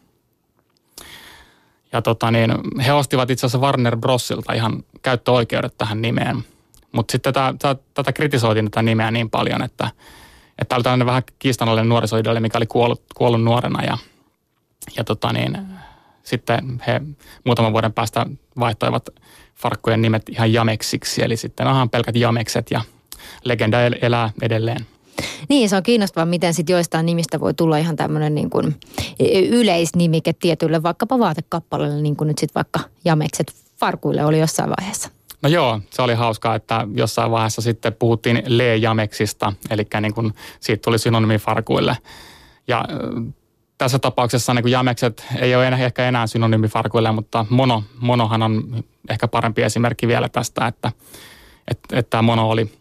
ja 1.93 2.03
tota 2.03 2.31
niin, 2.31 2.55
he 2.87 2.93
ostivat 2.93 3.31
itse 3.31 3.47
asiassa 3.47 3.67
Warner 3.67 3.97
Brosilta 3.97 4.53
ihan 4.53 4.85
käyttöoikeudet 5.03 5.75
tähän 5.79 6.03
nimeen. 6.03 6.45
Mutta 6.93 7.13
sitten 7.13 7.33
tätä, 7.33 7.55
tätä, 7.59 7.83
tätä 7.95 8.13
kritisoitiin 8.13 8.65
tätä 8.65 8.83
nimeä 8.83 9.11
niin 9.11 9.31
paljon, 9.31 9.63
että, 9.63 9.91
että 10.59 10.75
oli 10.75 10.83
tällainen 10.83 11.07
vähän 11.07 11.23
kiistanallinen 11.39 11.89
nuorisoidoli, 11.89 12.41
mikä 12.41 12.59
oli 12.59 12.67
kuollut, 12.67 13.03
kuollut 13.15 13.43
nuorena 13.43 13.85
ja, 13.85 13.99
ja 14.97 15.05
tota 15.05 15.33
niin, 15.33 15.59
sitten 16.23 16.83
he 16.87 17.01
muutaman 17.45 17.73
vuoden 17.73 17.93
päästä 17.93 18.27
vaihtoivat 18.59 19.09
farkkujen 19.55 20.03
nimet 20.03 20.29
ihan 20.29 20.53
jameksiksi, 20.53 21.25
eli 21.25 21.37
sitten 21.37 21.67
onhan 21.67 21.91
pelkät 21.91 22.17
jamekset 22.17 22.71
ja 22.71 22.81
legenda 23.45 23.79
elää 24.03 24.31
edelleen. 24.43 24.87
Niin, 25.49 25.69
se 25.69 25.77
on 25.77 25.83
kiinnostavaa, 25.83 26.27
miten 26.27 26.55
sitten 26.55 26.75
joistain 26.75 27.07
nimistä 27.07 27.41
voi 27.41 27.55
tulla 27.55 27.77
ihan 27.77 27.97
tämmöinen 27.97 28.35
niin 28.35 28.51
kuin 28.51 28.77
yleisnimike 29.51 30.33
tietylle 30.33 30.83
vaikkapa 30.83 31.19
vaatekappaleelle, 31.19 32.03
niin 32.03 32.17
kuin 32.17 32.29
nyt 32.29 32.39
sitten 32.39 32.55
vaikka 32.55 32.81
jamekset 33.05 33.53
farkuille 33.81 34.25
oli 34.25 34.39
jossain 34.39 34.71
vaiheessa. 34.79 35.09
No 35.43 35.49
joo, 35.49 35.81
se 35.91 36.03
oli 36.03 36.15
hauskaa, 36.15 36.55
että 36.55 36.87
jossain 36.95 37.31
vaiheessa 37.31 37.63
sitten 37.63 37.95
puhuttiin 37.95 38.43
le-jameksista, 38.47 39.53
eli 39.71 39.87
niin 40.01 40.15
kuin 40.15 40.35
siitä 40.61 40.83
tuli 40.83 40.99
synonymi 40.99 41.39
farkuille. 41.39 41.97
Ja 42.69 42.85
tässä 43.83 43.99
tapauksessa 43.99 44.55
niin 44.55 44.63
kuin 44.63 44.73
jamekset 44.73 45.27
ei 45.39 45.55
ole 45.55 45.69
ehkä 45.69 46.09
enää 46.09 46.27
synonyymi 46.27 46.69
farkuille, 46.69 47.13
mutta 47.13 47.47
mono, 47.51 47.85
monohan 48.01 48.43
on 48.43 48.85
ehkä 49.11 49.29
parempi 49.29 49.63
esimerkki 49.63 50.09
vielä 50.09 50.29
tästä, 50.29 50.67
että, 50.67 50.93
että, 51.71 51.99
että 51.99 52.11
tämä 52.11 52.23
mono 52.23 52.51
oli 52.51 52.73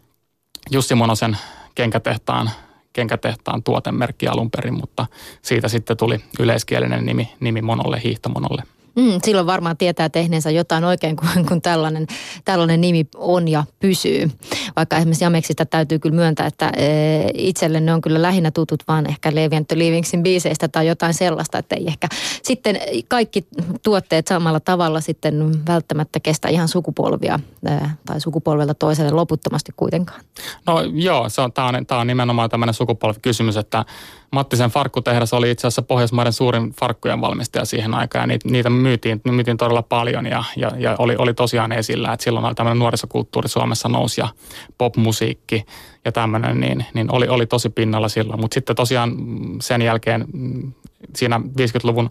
Jussi 0.70 0.94
Monosen 0.94 1.36
kenkätehtaan, 1.74 2.50
kenkätehtaan 2.92 3.62
tuotemerkki 3.62 4.28
alun 4.28 4.50
perin, 4.50 4.74
mutta 4.74 5.06
siitä 5.42 5.68
sitten 5.68 5.96
tuli 5.96 6.18
yleiskielinen 6.40 7.06
nimi, 7.06 7.32
nimi 7.40 7.62
monolle, 7.62 8.00
hiihtomonolle. 8.04 8.62
Mm, 8.96 9.18
silloin 9.24 9.46
varmaan 9.46 9.76
tietää 9.76 10.08
tehneensä 10.08 10.50
jotain 10.50 10.84
oikein, 10.84 11.16
kun, 11.20 11.46
kun 11.48 11.62
tällainen, 11.62 12.06
tällainen 12.44 12.80
nimi 12.80 13.06
on 13.14 13.48
ja 13.48 13.64
pysyy. 13.80 14.30
Vaikka 14.76 14.96
esimerkiksi 14.96 15.24
Jameksista 15.24 15.66
täytyy 15.66 15.98
kyllä 15.98 16.14
myöntää, 16.14 16.46
että 16.46 16.72
e, 16.76 16.86
itselle 17.34 17.80
ne 17.80 17.94
on 17.94 18.00
kyllä 18.00 18.22
lähinnä 18.22 18.50
tutut 18.50 18.82
vaan 18.88 19.06
ehkä 19.06 19.34
Levi 19.34 19.56
and 19.56 19.66
Livingsin 19.74 20.22
biiseistä 20.22 20.68
tai 20.68 20.86
jotain 20.86 21.14
sellaista, 21.14 21.58
että 21.58 21.76
ei 21.76 21.86
ehkä 21.86 22.08
sitten 22.42 22.80
kaikki 23.08 23.46
tuotteet 23.82 24.26
samalla 24.26 24.60
tavalla 24.60 25.00
sitten 25.00 25.66
välttämättä 25.66 26.20
kestä 26.20 26.48
ihan 26.48 26.68
sukupolvia 26.68 27.40
e, 27.66 27.70
tai 28.06 28.20
sukupolvelta 28.20 28.74
toiselle 28.74 29.10
loputtomasti 29.10 29.72
kuitenkaan. 29.76 30.20
No 30.66 30.80
joo, 30.80 31.28
se 31.28 31.40
on, 31.40 31.52
tämä 31.52 31.68
on, 31.68 31.86
tämä 31.86 32.00
on 32.00 32.06
nimenomaan 32.06 32.50
tämmöinen 32.50 32.74
sukupolvikysymys, 32.74 33.56
että 33.56 33.84
Mattisen 34.32 34.70
farkkutehdas 34.70 35.32
oli 35.32 35.50
itse 35.50 35.66
asiassa 35.66 35.82
Pohjoismaiden 35.82 36.32
suurin 36.32 36.72
farkkujen 36.72 37.20
valmistaja 37.20 37.64
siihen 37.64 37.94
aikaan 37.94 38.22
ja 38.22 38.26
niitä, 38.26 38.48
niitä 38.48 38.70
myytiin, 38.82 39.20
myytiin 39.24 39.56
todella 39.56 39.82
paljon 39.82 40.26
ja, 40.26 40.44
ja, 40.56 40.70
ja 40.78 40.96
oli, 40.98 41.16
oli 41.16 41.34
tosiaan 41.34 41.72
esillä, 41.72 42.12
että 42.12 42.24
silloin 42.24 42.54
tämmöinen 42.54 42.78
nuorisokulttuuri 42.78 43.48
Suomessa 43.48 43.88
nousi 43.88 44.20
ja 44.20 44.28
popmusiikki 44.78 45.64
ja 46.04 46.12
tämmöinen, 46.12 46.60
niin, 46.60 46.86
niin 46.94 47.12
oli, 47.12 47.28
oli 47.28 47.46
tosi 47.46 47.70
pinnalla 47.70 48.08
silloin. 48.08 48.40
Mutta 48.40 48.54
sitten 48.54 48.76
tosiaan 48.76 49.16
sen 49.60 49.82
jälkeen 49.82 50.24
mm, 50.32 50.72
siinä 51.16 51.40
50-luvun 51.60 52.10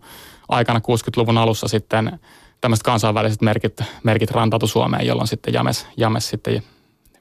aikana, 0.50 0.80
60-luvun 0.80 1.38
alussa 1.38 1.68
sitten 1.68 2.20
tämmöiset 2.62 2.84
kansainväliset 2.84 3.42
merkit, 3.42 3.82
merkit 4.04 4.32
rantautu 4.32 4.68
Suomeen, 4.68 5.08
jolloin 5.08 5.28
sitten 5.28 5.54
James, 5.54 5.88
James 5.98 6.30
sitten 6.30 6.64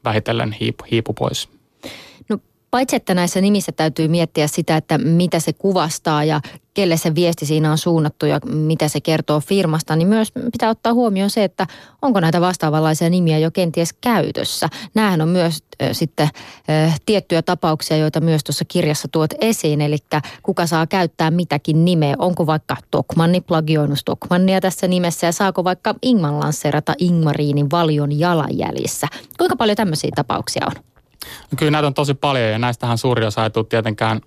vähitellen 0.04 0.52
hiipu, 0.52 0.84
hiipu 0.90 1.12
pois. 1.12 1.59
Paitsi 2.70 2.96
että 2.96 3.14
näissä 3.14 3.40
nimissä 3.40 3.72
täytyy 3.72 4.08
miettiä 4.08 4.46
sitä, 4.46 4.76
että 4.76 4.98
mitä 4.98 5.40
se 5.40 5.52
kuvastaa 5.52 6.24
ja 6.24 6.40
kelle 6.74 6.96
se 6.96 7.14
viesti 7.14 7.46
siinä 7.46 7.70
on 7.70 7.78
suunnattu 7.78 8.26
ja 8.26 8.40
mitä 8.46 8.88
se 8.88 9.00
kertoo 9.00 9.40
firmasta, 9.40 9.96
niin 9.96 10.08
myös 10.08 10.32
pitää 10.52 10.70
ottaa 10.70 10.94
huomioon 10.94 11.30
se, 11.30 11.44
että 11.44 11.66
onko 12.02 12.20
näitä 12.20 12.40
vastaavanlaisia 12.40 13.10
nimiä 13.10 13.38
jo 13.38 13.50
kenties 13.50 13.92
käytössä. 13.92 14.68
Nämähän 14.94 15.20
on 15.20 15.28
myös 15.28 15.58
äh, 15.82 15.88
sitten 15.92 16.28
äh, 16.70 17.00
tiettyjä 17.06 17.42
tapauksia, 17.42 17.96
joita 17.96 18.20
myös 18.20 18.44
tuossa 18.44 18.64
kirjassa 18.64 19.08
tuot 19.08 19.30
esiin, 19.40 19.80
eli 19.80 19.96
kuka 20.42 20.66
saa 20.66 20.86
käyttää 20.86 21.30
mitäkin 21.30 21.84
nimeä. 21.84 22.14
Onko 22.18 22.46
vaikka 22.46 22.76
Tokmanni 22.90 23.40
plagioinut 23.40 23.98
Tokmannia 24.04 24.60
tässä 24.60 24.88
nimessä 24.88 25.26
ja 25.26 25.32
saako 25.32 25.64
vaikka 25.64 25.94
Ingman 26.02 26.40
lanseerata 26.40 26.94
Ingmariinin 26.98 27.70
valion 27.70 28.18
jalanjäljissä. 28.18 29.06
Kuinka 29.38 29.56
paljon 29.56 29.76
tämmöisiä 29.76 30.10
tapauksia 30.16 30.66
on? 30.66 30.89
No 31.24 31.56
kyllä 31.56 31.70
näitä 31.70 31.86
on 31.86 31.94
tosi 31.94 32.14
paljon 32.14 32.50
ja 32.50 32.58
näistähän 32.58 32.98
suuri 32.98 33.26
osa 33.26 33.44
ei 33.44 33.50
tule 33.50 33.64
tietenkään 33.68 34.20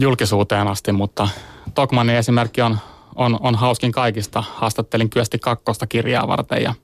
julkisuuteen 0.00 0.68
asti, 0.68 0.92
mutta 0.92 1.28
Tokmannin 1.74 2.16
esimerkki 2.16 2.62
on, 2.62 2.78
on, 3.14 3.38
on 3.40 3.54
hauskin 3.54 3.92
kaikista. 3.92 4.44
Haastattelin 4.54 5.10
Kyösti 5.10 5.38
kakkosta 5.38 5.86
kirjaa 5.86 6.28
varten 6.28 6.62
ja 6.62 6.74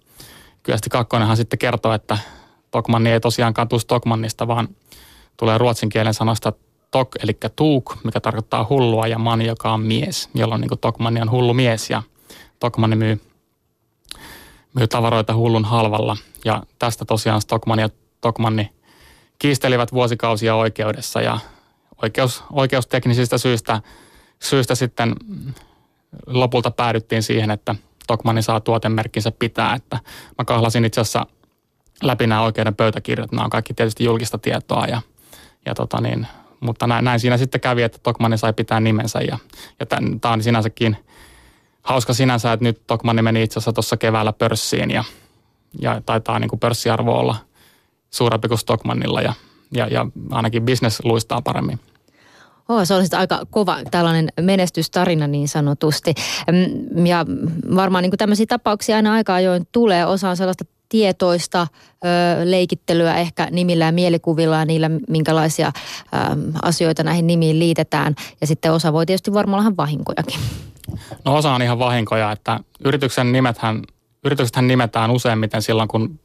Kyösti 0.63 0.91
kakkonenhan 0.91 1.37
sitten 1.37 1.59
kertoo, 1.59 1.93
että 1.93 2.19
Tokmanni 2.71 3.11
ei 3.11 3.21
tosiaankaan 3.21 3.69
tule 3.69 3.81
Tokmannista, 3.87 4.49
vaan 4.49 4.69
tulee 5.37 5.59
ruotsin 5.59 5.89
kielen 5.89 6.15
sanasta 6.15 6.53
tok, 6.91 7.09
eli 7.23 7.39
tuuk, 7.57 7.97
mikä 8.05 8.21
tarkoittaa 8.21 8.67
hullua, 8.71 9.07
ja 9.07 9.19
man, 9.19 9.43
joka 9.43 9.73
on 9.73 9.81
mies, 9.81 10.29
jolloin 10.35 10.61
niin 10.61 10.81
Tokmanni 10.81 11.21
on 11.21 11.31
hullu 11.31 11.55
mies, 11.55 11.91
ja 11.91 12.03
Tokmanni 12.61 12.97
myy, 12.97 13.21
myy 14.75 14.89
tavaroita 14.89 15.35
hullun 15.35 15.65
halvalla. 15.65 16.17
Ja 16.45 16.63
tästä 16.79 17.05
tosiaan 17.05 17.41
Stockman 17.41 17.79
ja 17.79 17.89
Tokmanni 18.21 18.71
kiistelivät 19.41 19.93
vuosikausia 19.93 20.55
oikeudessa 20.55 21.21
ja 21.21 21.39
oikeus, 22.03 22.45
oikeusteknisistä 22.53 23.39
syistä, 23.39 23.81
syistä 24.39 24.75
sitten 24.75 25.15
lopulta 26.27 26.71
päädyttiin 26.71 27.23
siihen, 27.23 27.51
että 27.51 27.75
Tokmanni 28.07 28.43
saa 28.43 28.61
tuotemerkkinsä 28.61 29.33
pitää. 29.39 29.75
Että 29.75 29.99
mä 30.39 30.45
kahlasin 30.45 30.85
itse 30.85 31.01
asiassa 31.01 31.27
läpi 32.03 32.27
nämä 32.27 32.43
oikeuden 32.43 32.75
pöytäkirjat. 32.75 33.33
Nämä 33.33 33.45
on 33.45 33.51
kaikki 33.51 33.75
tietysti 33.75 34.05
julkista 34.05 34.39
tietoa 34.39 34.87
ja, 34.87 35.03
ja 35.67 35.75
tota 35.75 36.01
niin, 36.01 36.27
mutta 36.61 36.87
näin, 36.87 37.05
näin, 37.05 37.21
siinä 37.21 37.37
sitten 37.37 37.61
kävi, 37.61 37.83
että 37.83 37.99
Tokmanni 38.03 38.39
sai 38.39 38.53
pitää 38.53 38.81
nimensä 38.81 39.21
ja, 39.21 39.39
ja 39.81 39.87
tämä 39.87 40.35
on 40.35 40.43
sinänsäkin 40.43 40.97
hauska 41.83 42.15
sinänsä, 42.15 42.53
että 42.53 42.65
nyt 42.65 42.87
Tokmanni 42.87 43.23
meni 43.23 43.43
itse 43.43 43.59
asiassa 43.59 43.73
tuossa 43.73 43.97
keväällä 43.97 44.33
pörssiin 44.33 44.91
ja, 44.91 45.05
ja 45.81 46.03
taitaa 46.07 46.39
niin 46.39 46.49
kuin 46.49 46.61
pörssiarvo 46.61 47.13
olla– 47.13 47.37
suurempi 48.11 48.49
kuin 48.49 48.59
Stockmannilla 48.59 49.23
ja, 49.23 49.33
ja, 49.75 49.87
ja 49.87 50.07
ainakin 50.31 50.65
business 50.65 51.01
luistaa 51.05 51.43
paremmin. 51.43 51.81
Oh, 52.69 52.81
se 52.85 52.95
on 52.95 53.05
aika 53.17 53.47
kova 53.51 53.79
tällainen 53.91 54.29
menestystarina 54.41 55.27
niin 55.27 55.49
sanotusti. 55.49 56.15
Ja 57.07 57.27
varmaan 57.77 58.03
niin 58.03 58.11
kuin 58.11 58.19
tämmöisiä 58.19 58.47
tapauksia 58.47 58.97
aina 58.97 59.13
aika 59.13 59.35
ajoin 59.35 59.67
tulee. 59.73 60.07
Osa 60.07 60.31
on 60.31 60.37
sellaista 60.37 60.65
tietoista 60.89 61.67
ö, 62.05 62.07
leikittelyä 62.45 63.17
ehkä 63.17 63.49
nimillä 63.51 63.85
ja 63.85 63.93
mielikuvilla 63.93 64.57
ja 64.57 64.65
niillä, 64.65 64.91
minkälaisia 65.09 65.67
ö, 65.67 66.17
asioita 66.63 67.03
näihin 67.03 67.27
nimiin 67.27 67.59
liitetään. 67.59 68.15
Ja 68.41 68.47
sitten 68.47 68.73
osa 68.73 68.93
voi 68.93 69.07
tietysti 69.07 69.33
varmaan 69.33 69.67
olla 69.67 69.77
vahinkojakin. 69.77 70.41
No 71.25 71.37
osa 71.37 71.53
on 71.53 71.63
ihan 71.63 71.79
vahinkoja, 71.79 72.33
että 72.33 72.61
yrityksen 72.85 73.33
nimethän, 73.33 73.83
yrityksethän 74.25 74.69
nimetään 74.69 75.11
useimmiten 75.11 75.63
silloin, 75.63 75.89
kun 75.89 76.21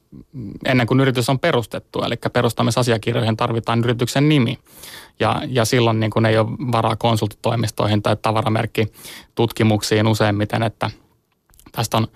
ennen 0.65 0.87
kuin 0.87 0.99
yritys 0.99 1.29
on 1.29 1.39
perustettu, 1.39 2.03
eli 2.03 2.15
perustamisasiakirjoihin 2.33 3.37
tarvitaan 3.37 3.79
yrityksen 3.79 4.29
nimi. 4.29 4.59
Ja, 5.19 5.41
ja 5.47 5.65
silloin 5.65 5.99
niin 5.99 6.11
kuin 6.11 6.25
ei 6.25 6.37
ole 6.37 6.49
varaa 6.71 6.95
konsulttitoimistoihin 6.95 8.01
tai 8.01 8.15
tavaramerkkitutkimuksiin 8.21 10.07
useimmiten, 10.07 10.63
että 10.63 10.89
tästä 11.71 11.97
on 11.97 12.07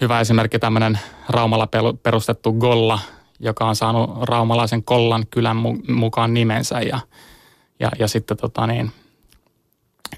hyvä 0.00 0.20
esimerkki 0.20 0.58
tämmöinen 0.58 0.98
Raumalla 1.28 1.68
perustettu 2.02 2.52
Golla, 2.52 2.98
joka 3.40 3.64
on 3.64 3.76
saanut 3.76 4.10
raumalaisen 4.22 4.84
Kollan 4.84 5.26
kylän 5.30 5.56
mukaan 5.88 6.34
nimensä 6.34 6.80
ja, 6.80 7.00
ja, 7.80 7.90
ja 7.98 8.08
sitten 8.08 8.36
tota 8.36 8.66
niin, 8.66 8.92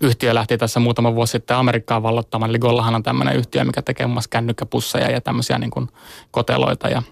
yhtiö 0.00 0.34
lähti 0.34 0.58
tässä 0.58 0.80
muutama 0.80 1.14
vuosi 1.14 1.30
sitten 1.30 1.56
Amerikkaan 1.56 2.02
vallottamaan. 2.02 2.50
Eli 2.50 2.58
Gollahan 2.58 2.94
on 2.94 3.02
tämmöinen 3.02 3.36
yhtiö, 3.36 3.64
mikä 3.64 3.82
tekee 3.82 4.06
muun 4.06 4.14
muassa 4.14 4.30
kännykkäpusseja 4.30 5.10
ja 5.10 5.20
tämmöisiä 5.20 5.58
niin 5.58 5.70
kuin 5.70 5.88
koteloita. 6.30 6.88
Ja 6.88 7.02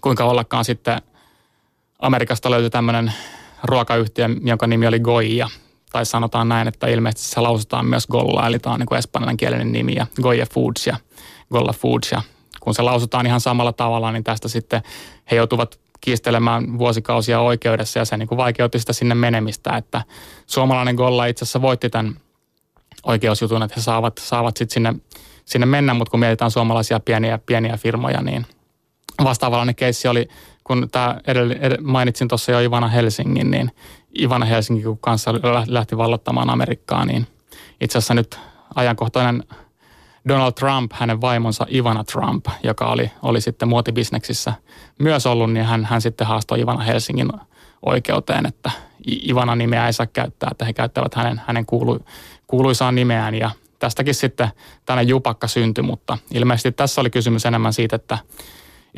kuinka 0.00 0.24
ollakaan 0.24 0.64
sitten 0.64 1.02
Amerikasta 1.98 2.50
löytyi 2.50 2.70
tämmöinen 2.70 3.12
ruokayhtiö, 3.62 4.28
jonka 4.44 4.66
nimi 4.66 4.86
oli 4.86 5.00
Goia. 5.00 5.48
Tai 5.92 6.06
sanotaan 6.06 6.48
näin, 6.48 6.68
että 6.68 6.86
ilmeisesti 6.86 7.30
se 7.30 7.40
lausutaan 7.40 7.86
myös 7.86 8.06
Golla, 8.06 8.46
eli 8.46 8.58
tämä 8.58 8.74
on 8.74 8.80
niin 8.80 8.86
kuin 8.86 8.98
espanjalainen 8.98 9.36
kielinen 9.36 9.72
nimi. 9.72 9.94
Ja 9.94 10.06
Goya 10.22 10.46
Foods 10.54 10.86
ja 10.86 10.96
Golla 11.52 11.72
Foods. 11.72 12.12
Ja 12.12 12.22
kun 12.60 12.74
se 12.74 12.82
lausutaan 12.82 13.26
ihan 13.26 13.40
samalla 13.40 13.72
tavalla, 13.72 14.12
niin 14.12 14.24
tästä 14.24 14.48
sitten 14.48 14.82
he 15.30 15.36
joutuvat 15.36 15.80
kiistelemään 16.04 16.78
vuosikausia 16.78 17.40
oikeudessa 17.40 17.98
ja 17.98 18.04
se 18.04 18.16
niin 18.16 18.28
kuin 18.28 18.36
vaikeutti 18.38 18.78
sitä 18.78 18.92
sinne 18.92 19.14
menemistä, 19.14 19.76
että 19.76 20.02
suomalainen 20.46 20.94
Golla 20.94 21.26
itse 21.26 21.44
asiassa 21.44 21.62
voitti 21.62 21.90
tämän 21.90 22.16
oikeusjutun, 23.02 23.62
että 23.62 23.74
he 23.76 23.82
saavat, 23.82 24.18
saavat 24.18 24.56
sitten 24.56 24.74
sinne, 24.74 24.94
sinne 25.44 25.66
mennä, 25.66 25.94
mutta 25.94 26.10
kun 26.10 26.20
mietitään 26.20 26.50
suomalaisia 26.50 27.00
pieniä, 27.00 27.38
pieniä 27.46 27.76
firmoja, 27.76 28.22
niin 28.22 28.46
vastaavallainen 29.24 29.74
keissi 29.74 30.08
oli, 30.08 30.28
kun 30.64 30.88
tämä 30.92 31.20
edellä, 31.26 31.54
edellä, 31.54 31.82
mainitsin 31.82 32.28
tuossa 32.28 32.52
jo 32.52 32.60
Ivana 32.60 32.88
Helsingin, 32.88 33.50
niin 33.50 33.70
Ivana 34.20 34.46
Helsinki, 34.46 34.82
kun 34.82 34.98
kanssa 34.98 35.34
lähti 35.66 35.96
vallottamaan 35.96 36.50
Amerikkaa, 36.50 37.04
niin 37.04 37.26
itse 37.80 37.98
asiassa 37.98 38.14
nyt 38.14 38.38
ajankohtainen 38.74 39.44
Donald 40.28 40.52
Trump, 40.52 40.92
hänen 40.92 41.20
vaimonsa 41.20 41.66
Ivana 41.74 42.04
Trump, 42.04 42.46
joka 42.62 42.86
oli, 42.86 43.10
oli 43.22 43.40
sitten 43.40 43.68
muotibisneksissä 43.68 44.52
myös 44.98 45.26
ollut, 45.26 45.52
niin 45.52 45.66
hän, 45.66 45.84
hän 45.84 46.00
sitten 46.00 46.26
haastoi 46.26 46.60
Ivana 46.60 46.82
Helsingin 46.82 47.32
oikeuteen, 47.86 48.46
että 48.46 48.70
Ivana 49.28 49.56
nimeä 49.56 49.86
ei 49.86 49.92
saa 49.92 50.06
käyttää, 50.06 50.48
että 50.52 50.64
he 50.64 50.72
käyttävät 50.72 51.14
hänen, 51.14 51.42
hänen 51.46 51.66
kuulu, 51.66 51.98
kuuluisaan 52.46 52.94
nimeään 52.94 53.34
ja 53.34 53.50
tästäkin 53.78 54.14
sitten 54.14 54.48
tänne 54.86 55.02
jupakka 55.02 55.48
syntyi, 55.48 55.84
mutta 55.84 56.18
ilmeisesti 56.34 56.72
tässä 56.72 57.00
oli 57.00 57.10
kysymys 57.10 57.46
enemmän 57.46 57.72
siitä, 57.72 57.96
että 57.96 58.18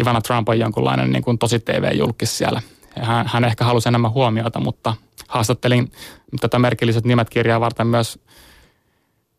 Ivana 0.01 0.21
Trump 0.21 0.49
on 0.49 0.59
jonkunlainen 0.59 1.13
niin 1.13 1.23
kuin 1.23 1.39
tosi 1.39 1.59
TV-julkis 1.59 2.39
siellä. 2.39 2.63
Hän, 3.01 3.27
hän 3.27 3.45
ehkä 3.45 3.65
halusi 3.65 3.89
enemmän 3.89 4.13
huomiota, 4.13 4.61
mutta 4.61 4.95
haastattelin 5.29 5.93
tätä 6.41 6.59
merkilliset 6.59 7.05
nimet 7.05 7.31
kirjaa 7.31 7.61
varten 7.61 7.87
myös 7.87 8.19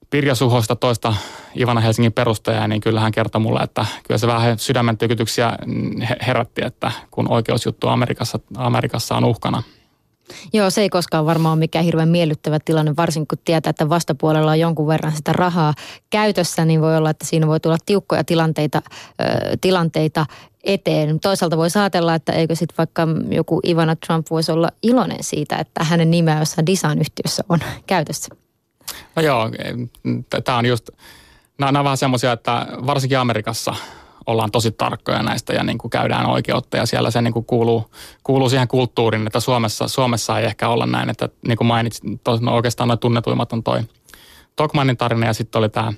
Pirja 0.10 0.36
Suhosta 0.36 0.76
toista 0.76 1.14
Ivana 1.60 1.82
Helsingin 1.82 2.14
perustajaa, 2.14 2.68
niin 2.68 2.82
kyllä 2.82 3.00
hän 3.00 3.12
kertoi 3.12 3.42
mulle, 3.42 3.64
että 3.64 3.86
kyllä 4.08 4.18
se 4.18 4.28
vähän 4.28 4.60
sydämen 4.60 4.98
tykytyksiä 4.98 5.54
herätti, 6.28 6.62
että 6.66 6.92
kun 7.12 7.32
oikeusjuttu 7.32 7.88
Amerikassa, 7.88 8.40
Amerikassa 8.56 9.16
on 9.16 9.26
uhkana. 9.26 9.64
Joo, 10.54 10.70
se 10.70 10.82
ei 10.82 10.90
koskaan 10.90 11.26
varmaan 11.26 11.54
ole 11.54 11.60
mikään 11.60 11.86
hirveän 11.86 12.10
miellyttävä 12.10 12.60
tilanne, 12.66 12.96
varsinkin 12.98 13.28
kun 13.28 13.38
tietää, 13.46 13.70
että 13.70 13.90
vastapuolella 13.90 14.52
on 14.52 14.60
jonkun 14.60 14.88
verran 14.88 15.16
sitä 15.16 15.34
rahaa 15.34 15.74
käytössä, 16.10 16.66
niin 16.66 16.82
voi 16.82 16.98
olla, 16.98 17.10
että 17.10 17.26
siinä 17.26 17.48
voi 17.48 17.60
tulla 17.60 17.78
tiukkoja 17.86 18.24
tilanteita, 18.24 18.82
ö, 19.22 19.58
tilanteita 19.62 20.26
eteen. 20.64 21.20
Toisaalta 21.20 21.58
voi 21.58 21.68
ajatella, 21.76 22.16
että 22.16 22.32
eikö 22.32 22.56
sitten 22.56 22.78
vaikka 22.78 23.08
joku 23.32 23.60
Ivana 23.68 23.96
Trump 23.96 24.28
voisi 24.30 24.52
olla 24.52 24.70
iloinen 24.84 25.24
siitä, 25.24 25.56
että 25.56 25.84
hänen 25.84 26.12
nimeä 26.12 26.40
jossain 26.40 26.66
design-yhtiössä 26.66 27.44
on 27.50 27.60
käytössä. 27.88 28.36
No 29.16 29.22
joo, 29.22 29.50
tämä 30.44 30.58
on 30.58 30.66
just, 30.66 30.90
nämä 31.58 31.80
on 31.80 31.84
vähän 31.84 31.98
semmoisia, 31.98 32.32
että 32.32 32.68
varsinkin 32.86 33.20
Amerikassa 33.20 33.76
ollaan 34.26 34.52
tosi 34.52 34.72
tarkkoja 34.72 35.24
näistä 35.24 35.54
ja 35.54 35.64
niin 35.64 35.78
kuin 35.78 35.92
käydään 35.92 36.26
oikeutta 36.26 36.78
ja 36.78 36.86
siellä 36.86 37.12
se 37.12 37.22
niin 37.22 37.34
kuin 37.34 37.46
kuuluu, 37.46 37.92
kuuluu 38.24 38.50
siihen 38.50 38.68
kulttuuriin, 38.68 39.28
että 39.28 39.40
Suomessa, 39.40 39.88
Suomessa 39.88 40.40
ei 40.40 40.46
ehkä 40.46 40.70
olla 40.70 40.86
näin, 40.86 41.10
että 41.10 41.30
niin 41.48 41.58
kuin 41.58 41.68
mainitsit, 41.68 42.04
no 42.42 42.56
oikeastaan 42.56 42.88
noin 42.88 43.00
tunnetuimmat 43.00 43.54
on 43.54 43.64
toi 43.64 43.82
Tokmannin 44.56 44.98
tarina 44.98 45.26
ja 45.26 45.34
sitten 45.34 45.60
oli 45.60 45.70
tämä 45.70 45.94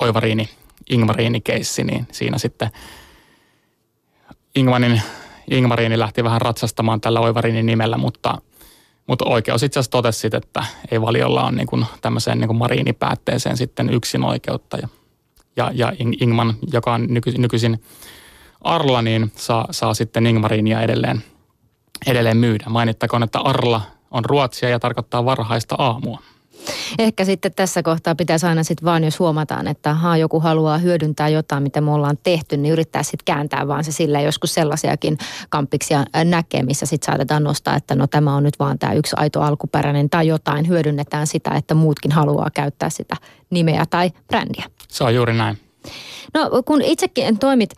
Oivariini, 0.00 0.48
Ingmariini 0.90 1.40
keissi, 1.40 1.84
niin 1.84 2.06
siinä 2.12 2.38
sitten 2.38 2.70
Ingmanin, 4.54 5.02
Ingmariini 5.50 5.98
lähti 5.98 6.24
vähän 6.24 6.40
ratsastamaan 6.40 7.00
tällä 7.00 7.20
Oivariinin 7.20 7.66
nimellä, 7.66 7.98
mutta– 7.98 8.38
mutta 9.06 9.24
oikeus 9.24 9.62
itse 9.62 9.78
asiassa 9.80 9.90
totesi, 9.90 10.28
että 10.32 10.64
ei 10.90 11.00
valiolla 11.00 11.44
ole 11.44 11.52
niin 11.52 11.86
tämmöiseen 12.00 12.38
niin 12.40 12.56
mariinipäätteeseen 12.56 13.56
sitten 13.56 13.94
yksin 13.94 14.24
oikeutta. 14.24 14.76
Ja, 14.76 14.88
ja, 15.56 15.70
ja 15.74 15.92
Ingman, 16.20 16.54
joka 16.72 16.94
on 16.94 17.06
nyky, 17.08 17.30
nykyisin 17.38 17.82
Arla, 18.60 19.02
niin 19.02 19.32
saa, 19.36 19.68
saa 19.70 19.94
sitten 19.94 20.26
Ingmariinia 20.26 20.80
edelleen, 20.80 21.22
edelleen 22.06 22.36
myydä. 22.36 22.64
Mainittakoon, 22.68 23.22
että 23.22 23.40
Arla 23.40 23.80
on 24.10 24.24
ruotsia 24.24 24.68
ja 24.68 24.78
tarkoittaa 24.78 25.24
varhaista 25.24 25.74
aamua. 25.78 26.22
Ehkä 26.98 27.24
sitten 27.24 27.52
tässä 27.56 27.82
kohtaa 27.82 28.14
pitäisi 28.14 28.46
aina 28.46 28.62
sitten 28.62 28.84
vaan, 28.84 29.04
jos 29.04 29.18
huomataan, 29.18 29.68
että 29.68 29.94
haa, 29.94 30.16
joku 30.16 30.40
haluaa 30.40 30.78
hyödyntää 30.78 31.28
jotain, 31.28 31.62
mitä 31.62 31.80
me 31.80 31.90
ollaan 31.90 32.18
tehty, 32.22 32.56
niin 32.56 32.72
yrittää 32.72 33.02
sitten 33.02 33.34
kääntää 33.34 33.68
vaan 33.68 33.84
se 33.84 33.92
sillä 33.92 34.20
joskus 34.20 34.54
sellaisiakin 34.54 35.18
kampiksia 35.48 36.04
näkee, 36.24 36.62
missä 36.62 36.86
sitten 36.86 37.06
saatetaan 37.06 37.44
nostaa, 37.44 37.76
että 37.76 37.94
no 37.94 38.06
tämä 38.06 38.36
on 38.36 38.42
nyt 38.42 38.58
vaan 38.58 38.78
tämä 38.78 38.92
yksi 38.92 39.16
aito 39.18 39.42
alkuperäinen 39.42 40.10
tai 40.10 40.26
jotain. 40.26 40.68
Hyödynnetään 40.68 41.26
sitä, 41.26 41.50
että 41.50 41.74
muutkin 41.74 42.12
haluaa 42.12 42.50
käyttää 42.54 42.90
sitä 42.90 43.16
nimeä 43.50 43.84
tai 43.90 44.10
brändiä. 44.28 44.64
Se 44.88 45.04
on 45.04 45.14
juuri 45.14 45.34
näin. 45.34 45.65
No 46.34 46.62
kun 46.64 46.82
itsekin 46.82 47.38
toimit 47.38 47.70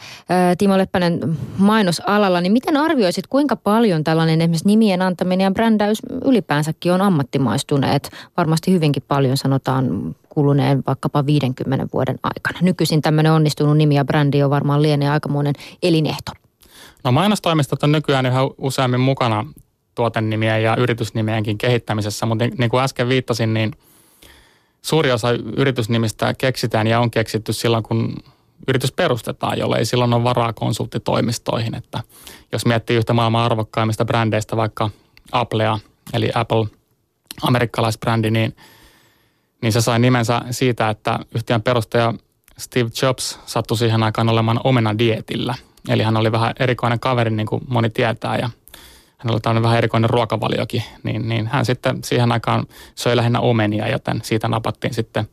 Timo 0.59 0.79
Leppänen 0.79 1.38
mainosalalla, 1.59 2.40
niin 2.40 2.53
miten 2.53 2.77
arvioisit, 2.77 3.27
kuinka 3.27 3.57
paljon 3.57 4.05
tällainen 4.05 4.40
esimerkiksi 4.40 4.66
nimien 4.66 5.03
antaminen 5.03 5.44
ja 5.44 5.51
brändäys 5.51 5.99
ylipäänsäkin 6.25 6.92
on 6.92 7.01
ammattimaistuneet? 7.01 8.11
Varmasti 8.37 8.73
hyvinkin 8.73 9.03
paljon 9.09 9.37
sanotaan 9.37 10.16
kuluneen 10.29 10.83
vaikkapa 10.87 11.27
50 11.27 11.87
vuoden 11.92 12.18
aikana. 12.23 12.59
Nykyisin 12.62 13.03
tämmöinen 13.03 13.33
onnistunut 13.33 13.77
nimi 13.77 13.94
ja 13.94 14.05
brändi 14.05 14.42
on 14.42 14.51
varmaan 14.51 14.83
lienee 14.83 15.11
aikamoinen 15.11 15.55
elinehto. 15.83 16.33
No 17.05 17.12
mainostoimistot 17.12 17.83
on 17.83 17.92
nykyään 17.92 18.27
yhä 18.27 18.40
useammin 18.59 19.01
mukana 19.01 19.47
tuotennimien 19.94 20.62
ja 20.62 20.77
yritysnimienkin 20.77 21.59
kehittämisessä, 21.59 22.27
mutta 22.27 22.44
niin 22.59 22.71
kuin 22.71 22.83
äsken 22.83 23.09
viittasin, 23.09 23.55
niin– 23.55 23.73
suuri 24.83 25.12
osa 25.12 25.29
yritysnimistä 25.57 26.35
keksitään 26.35 26.87
ja 26.87 27.01
on 27.01 27.11
keksitty 27.11 27.53
silloin, 27.53 27.83
kun 27.83 28.17
yritys 28.69 28.93
perustetaan, 28.93 29.59
jolle 29.59 29.77
ei 29.77 29.85
silloin 29.85 30.12
ole 30.12 30.25
varaa 30.25 30.53
konsulttitoimistoihin. 30.53 31.75
Että 31.75 32.01
jos 32.53 32.67
miettii 32.67 32.97
yhtä 32.97 33.12
maailman 33.12 33.45
arvokkaimmista 33.45 34.05
brändeistä, 34.05 34.57
vaikka 34.57 34.91
Applea, 35.33 35.79
eli 36.12 36.31
Apple, 36.35 36.67
amerikkalaisbrändi, 37.43 38.31
niin, 38.31 38.57
niin 39.62 39.73
se 39.73 39.81
sai 39.81 39.99
nimensä 39.99 40.41
siitä, 40.51 40.91
että 40.91 41.19
yhtiön 41.35 41.62
perustaja 41.62 42.14
Steve 42.59 42.91
Jobs 43.03 43.38
sattui 43.47 43.77
siihen 43.77 44.03
aikaan 44.03 44.29
olemaan 44.29 44.61
omena 44.64 44.99
dietillä. 44.99 45.55
Eli 45.88 46.03
hän 46.03 46.17
oli 46.17 46.33
vähän 46.33 46.55
erikoinen 46.59 47.01
kaveri, 47.01 47.31
niin 47.31 47.47
kuin 47.47 47.62
moni 47.69 47.91
tietää, 47.91 48.37
ja 48.37 48.51
hänellä 49.19 49.41
tämmöinen 49.41 49.63
vähän 49.63 49.79
erikoinen 49.79 50.11
ruokavaliokin, 50.11 50.83
niin, 51.03 51.29
niin 51.29 51.47
hän 51.47 51.65
sitten 51.65 52.05
siihen 52.05 52.33
aikaan 52.33 52.67
söi 52.95 53.17
lähinnä 53.17 53.41
omenia, 53.41 53.89
joten 53.89 54.21
siitä 54.23 54.49
napattiin 54.49 54.95
sitten 54.95 55.29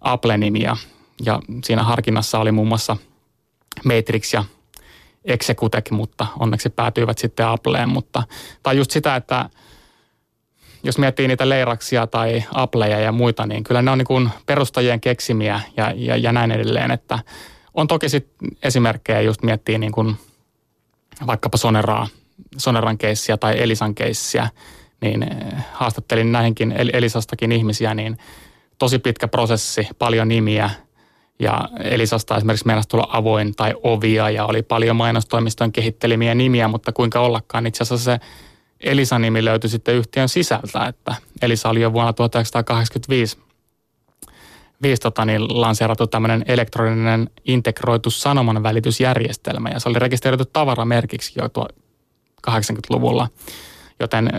Apple-nimi 0.00 0.62
ja, 0.62 0.76
ja 1.24 1.40
siinä 1.64 1.82
harkinnassa 1.82 2.38
oli 2.38 2.52
muun 2.52 2.68
muassa 2.68 2.96
Matrix 3.84 4.34
ja 4.34 4.44
Executec, 5.24 5.90
mutta 5.90 6.26
onneksi 6.38 6.70
päätyivät 6.70 7.18
sitten 7.18 7.46
Appleen, 7.46 7.88
mutta 7.88 8.22
tai 8.62 8.76
just 8.76 8.90
sitä, 8.90 9.16
että 9.16 9.50
jos 10.82 10.98
miettii 10.98 11.28
niitä 11.28 11.48
leiraksia 11.48 12.06
tai 12.06 12.44
Appleja 12.54 13.00
ja 13.00 13.12
muita, 13.12 13.46
niin 13.46 13.64
kyllä 13.64 13.82
ne 13.82 13.90
on 13.90 13.98
niin 13.98 14.06
kuin 14.06 14.30
perustajien 14.46 15.00
keksimiä 15.00 15.60
ja, 15.76 15.92
ja, 15.96 16.16
ja 16.16 16.32
näin 16.32 16.52
edelleen, 16.52 16.90
että 16.90 17.18
on 17.74 17.86
toki 17.86 18.08
sitten 18.08 18.48
esimerkkejä 18.62 19.20
just 19.20 19.42
miettii 19.42 19.78
niin 19.78 19.92
kuin 19.92 20.16
vaikkapa 21.26 21.58
Soneraa, 21.58 22.08
Soneran 22.56 22.98
keissiä 22.98 23.36
tai 23.36 23.62
Elisan 23.62 23.94
keissiä, 23.94 24.48
niin 25.00 25.22
eh, 25.22 25.64
haastattelin 25.72 26.32
näihinkin 26.32 26.74
Elisastakin 26.92 27.52
ihmisiä, 27.52 27.94
niin 27.94 28.18
tosi 28.78 28.98
pitkä 28.98 29.28
prosessi, 29.28 29.88
paljon 29.98 30.28
nimiä. 30.28 30.70
Ja 31.38 31.68
Elisasta 31.80 32.36
esimerkiksi 32.36 32.66
meinasi 32.66 32.88
tulla 32.88 33.08
avoin 33.10 33.54
tai 33.54 33.74
ovia 33.82 34.30
ja 34.30 34.46
oli 34.46 34.62
paljon 34.62 34.96
mainostoimiston 34.96 35.72
kehittelemiä 35.72 36.34
nimiä, 36.34 36.68
mutta 36.68 36.92
kuinka 36.92 37.20
ollakaan. 37.20 37.66
Itse 37.66 37.82
asiassa 37.82 38.04
se 38.04 38.20
Elisa-nimi 38.80 39.44
löytyi 39.44 39.70
sitten 39.70 39.94
yhtiön 39.94 40.28
sisältä, 40.28 40.86
että 40.86 41.14
Elisa 41.42 41.68
oli 41.68 41.80
jo 41.80 41.92
vuonna 41.92 42.12
1985 42.12 43.38
viisi 44.82 45.02
tota, 45.02 45.24
niin 45.24 45.60
lanseerattu 45.60 46.06
tämmöinen 46.06 46.44
elektroninen 46.46 47.30
integroitu 47.44 48.10
sanoman 48.10 48.62
välitysjärjestelmä 48.62 49.68
ja 49.68 49.80
se 49.80 49.88
oli 49.88 49.98
rekisteröity 49.98 50.44
tavaramerkiksi 50.52 51.32
jo 51.36 51.48
80-luvulla. 52.50 53.28
Joten 54.00 54.30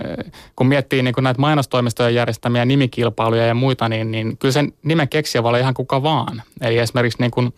kun 0.55 0.67
miettii 0.67 1.03
niin 1.03 1.13
kun 1.13 1.23
näitä 1.23 1.41
mainostoimistojen 1.41 2.15
järjestämiä 2.15 2.65
nimikilpailuja 2.65 3.45
ja 3.45 3.53
muita, 3.53 3.89
niin, 3.89 4.11
niin 4.11 4.37
kyllä 4.37 4.51
sen 4.51 4.73
nimen 4.83 5.09
keksiä 5.09 5.43
voi 5.43 5.49
olla 5.49 5.57
ihan 5.57 5.73
kuka 5.73 6.03
vaan. 6.03 6.41
Eli 6.61 6.77
esimerkiksi 6.77 7.19
niin 7.19 7.31
kun, 7.31 7.53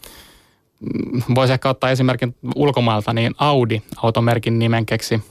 mm, 0.79 1.21
voisi 1.35 1.53
ehkä 1.53 1.69
ottaa 1.69 1.89
esimerkin 1.89 2.35
ulkomailta, 2.55 3.13
niin 3.13 3.35
Audi 3.37 3.81
automerkin 3.97 4.59
nimen 4.59 4.85
keksi 4.85 5.23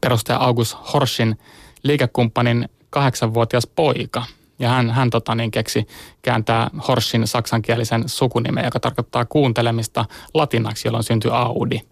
perustaja 0.00 0.38
August 0.38 0.76
Horschin 0.92 1.38
liikekumppanin 1.82 2.68
kahdeksanvuotias 2.90 3.66
poika. 3.66 4.24
Ja 4.58 4.68
hän, 4.68 4.90
hän 4.90 5.10
tota, 5.10 5.34
niin 5.34 5.50
keksi 5.50 5.86
kääntää 6.22 6.70
Horschin 6.88 7.26
saksankielisen 7.26 8.02
sukunimen, 8.06 8.64
joka 8.64 8.80
tarkoittaa 8.80 9.24
kuuntelemista 9.24 10.04
latinaksi, 10.34 10.88
jolloin 10.88 11.04
syntyi 11.04 11.30
Audi– 11.30 11.80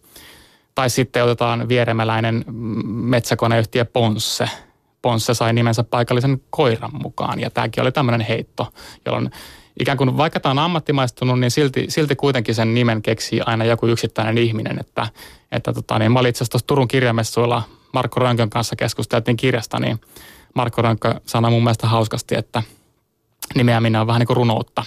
tai 0.74 0.90
sitten 0.90 1.24
otetaan 1.24 1.68
vieremäläinen 1.68 2.44
metsäkoneyhtiö 2.86 3.84
Ponsse. 3.84 4.48
Ponsse 5.02 5.34
sai 5.34 5.52
nimensä 5.52 5.84
paikallisen 5.84 6.42
koiran 6.50 6.90
mukaan 7.02 7.40
ja 7.40 7.50
tämäkin 7.50 7.82
oli 7.82 7.92
tämmöinen 7.92 8.20
heitto, 8.20 8.72
jolloin 9.06 9.30
ikään 9.80 9.98
kuin 9.98 10.16
vaikka 10.16 10.40
tämä 10.40 10.50
on 10.50 10.58
ammattimaistunut, 10.58 11.40
niin 11.40 11.50
silti, 11.50 11.84
silti 11.88 12.16
kuitenkin 12.16 12.54
sen 12.54 12.74
nimen 12.74 13.02
keksii 13.02 13.40
aina 13.46 13.64
joku 13.64 13.86
yksittäinen 13.86 14.38
ihminen. 14.38 14.80
Että, 14.80 15.06
että 15.52 15.72
tota, 15.72 15.98
niin 15.98 16.12
mä 16.12 16.18
olin 16.18 16.30
itse 16.30 16.44
asiassa 16.44 16.66
Turun 16.66 16.88
kirjamessuilla 16.88 17.62
Markko 17.92 18.20
Rönkön 18.20 18.50
kanssa 18.50 18.76
keskusteltiin 18.76 19.36
kirjasta, 19.36 19.80
niin 19.80 20.00
Markko 20.54 20.82
Rönkkö 20.82 21.14
sanoi 21.26 21.50
mun 21.50 21.62
mielestä 21.62 21.86
hauskasti, 21.86 22.34
että 22.34 22.62
nimeäminen 23.54 24.00
on 24.00 24.06
vähän 24.06 24.20
niin 24.20 24.26
kuin 24.26 24.36
runoutta. 24.36 24.84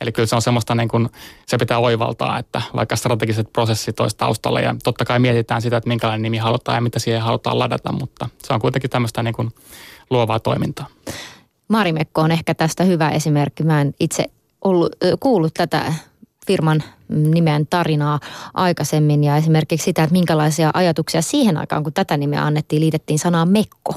Eli 0.00 0.12
kyllä 0.12 0.26
se 0.26 0.36
on 0.36 0.42
semmoista 0.42 0.74
niin 0.74 0.88
kuin, 0.88 1.08
se 1.46 1.58
pitää 1.58 1.78
oivaltaa, 1.78 2.38
että 2.38 2.62
vaikka 2.76 2.96
strategiset 2.96 3.52
prosessit 3.52 4.00
olisi 4.00 4.16
taustalla 4.16 4.60
ja 4.60 4.76
totta 4.82 5.04
kai 5.04 5.18
mietitään 5.18 5.62
sitä, 5.62 5.76
että 5.76 5.88
minkälainen 5.88 6.22
nimi 6.22 6.38
halutaan 6.38 6.76
ja 6.76 6.80
mitä 6.80 6.98
siihen 6.98 7.22
halutaan 7.22 7.58
ladata, 7.58 7.92
mutta 7.92 8.28
se 8.42 8.54
on 8.54 8.60
kuitenkin 8.60 8.90
tämmöistä 8.90 9.22
niin 9.22 9.34
kuin 9.34 9.50
luovaa 10.10 10.40
toimintaa. 10.40 10.86
Marimekko 11.68 12.20
on 12.20 12.30
ehkä 12.32 12.54
tästä 12.54 12.84
hyvä 12.84 13.10
esimerkki. 13.10 13.62
Mä 13.62 13.80
en 13.80 13.94
itse 14.00 14.24
ollut, 14.64 14.96
kuullut 15.20 15.54
tätä 15.54 15.92
firman 16.46 16.82
nimen 17.08 17.66
tarinaa 17.66 18.20
aikaisemmin 18.54 19.24
ja 19.24 19.36
esimerkiksi 19.36 19.84
sitä, 19.84 20.02
että 20.02 20.12
minkälaisia 20.12 20.70
ajatuksia 20.74 21.22
siihen 21.22 21.56
aikaan, 21.56 21.82
kun 21.82 21.92
tätä 21.92 22.16
nimeä 22.16 22.44
annettiin, 22.44 22.80
liitettiin 22.80 23.18
sanaa 23.18 23.46
mekko. 23.46 23.94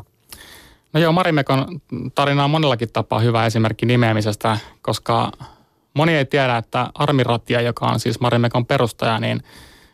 No 0.94 1.00
joo, 1.00 1.12
Marimekon 1.12 1.82
tarina 2.16 2.44
on 2.44 2.50
monellakin 2.50 2.90
tapaa 2.94 3.20
hyvä 3.20 3.46
esimerkki 3.46 3.86
nimeämisestä, 3.86 4.58
koska 4.82 5.32
moni 5.94 6.16
ei 6.16 6.26
tiedä, 6.26 6.58
että 6.58 6.90
Armi 6.96 7.24
Ratia, 7.24 7.62
joka 7.62 7.86
on 7.86 8.00
siis 8.00 8.20
Marimekon 8.20 8.66
perustaja, 8.66 9.20
niin 9.20 9.44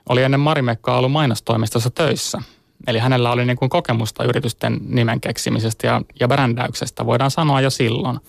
oli 0.09 0.23
ennen 0.23 0.39
Marimekkoa 0.39 0.97
ollut 0.97 1.11
mainostoimistossa 1.11 1.89
töissä. 1.89 2.41
Eli 2.87 2.99
hänellä 2.99 3.31
oli 3.31 3.45
niin 3.45 3.57
kuin 3.57 3.69
kokemusta 3.69 4.23
yritysten 4.23 4.77
nimen 4.87 5.21
keksimisestä 5.21 5.87
ja, 5.87 6.01
ja 6.19 6.27
brändäyksestä, 6.27 7.05
voidaan 7.05 7.31
sanoa 7.31 7.61
jo 7.61 7.69
silloin. 7.69 8.19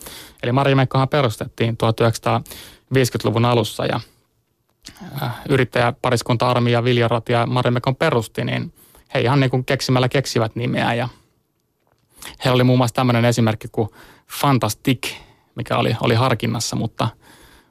Eli 0.42 0.52
Marimekkohan 0.52 1.09
perustettiin 1.09 1.76
1950-luvun 1.85 3.44
alussa 3.44 3.87
ja 3.87 4.00
äh, 5.22 5.30
yrittäjäpariskunta 5.48 6.50
Armi 6.50 6.72
ja 6.72 6.85
Vilja 6.85 7.09
Ratia 7.09 7.46
Marimekon 7.46 7.96
perusti, 7.96 8.44
niin 8.44 8.72
he 9.14 9.20
ihan 9.20 9.40
niin 9.40 9.50
kuin 9.50 9.64
keksimällä 9.64 10.09
keksivät 10.09 10.56
nimeä 10.56 10.94
ja 10.94 11.09
Heillä 12.44 12.54
oli 12.54 12.64
muun 12.64 12.78
muassa 12.78 12.94
tämmöinen 12.94 13.24
esimerkki 13.24 13.68
kuin 13.72 13.88
Fantastic, 14.40 15.14
mikä 15.54 15.76
oli, 15.76 15.96
oli 16.02 16.14
harkinnassa, 16.14 16.76
mutta 16.76 17.09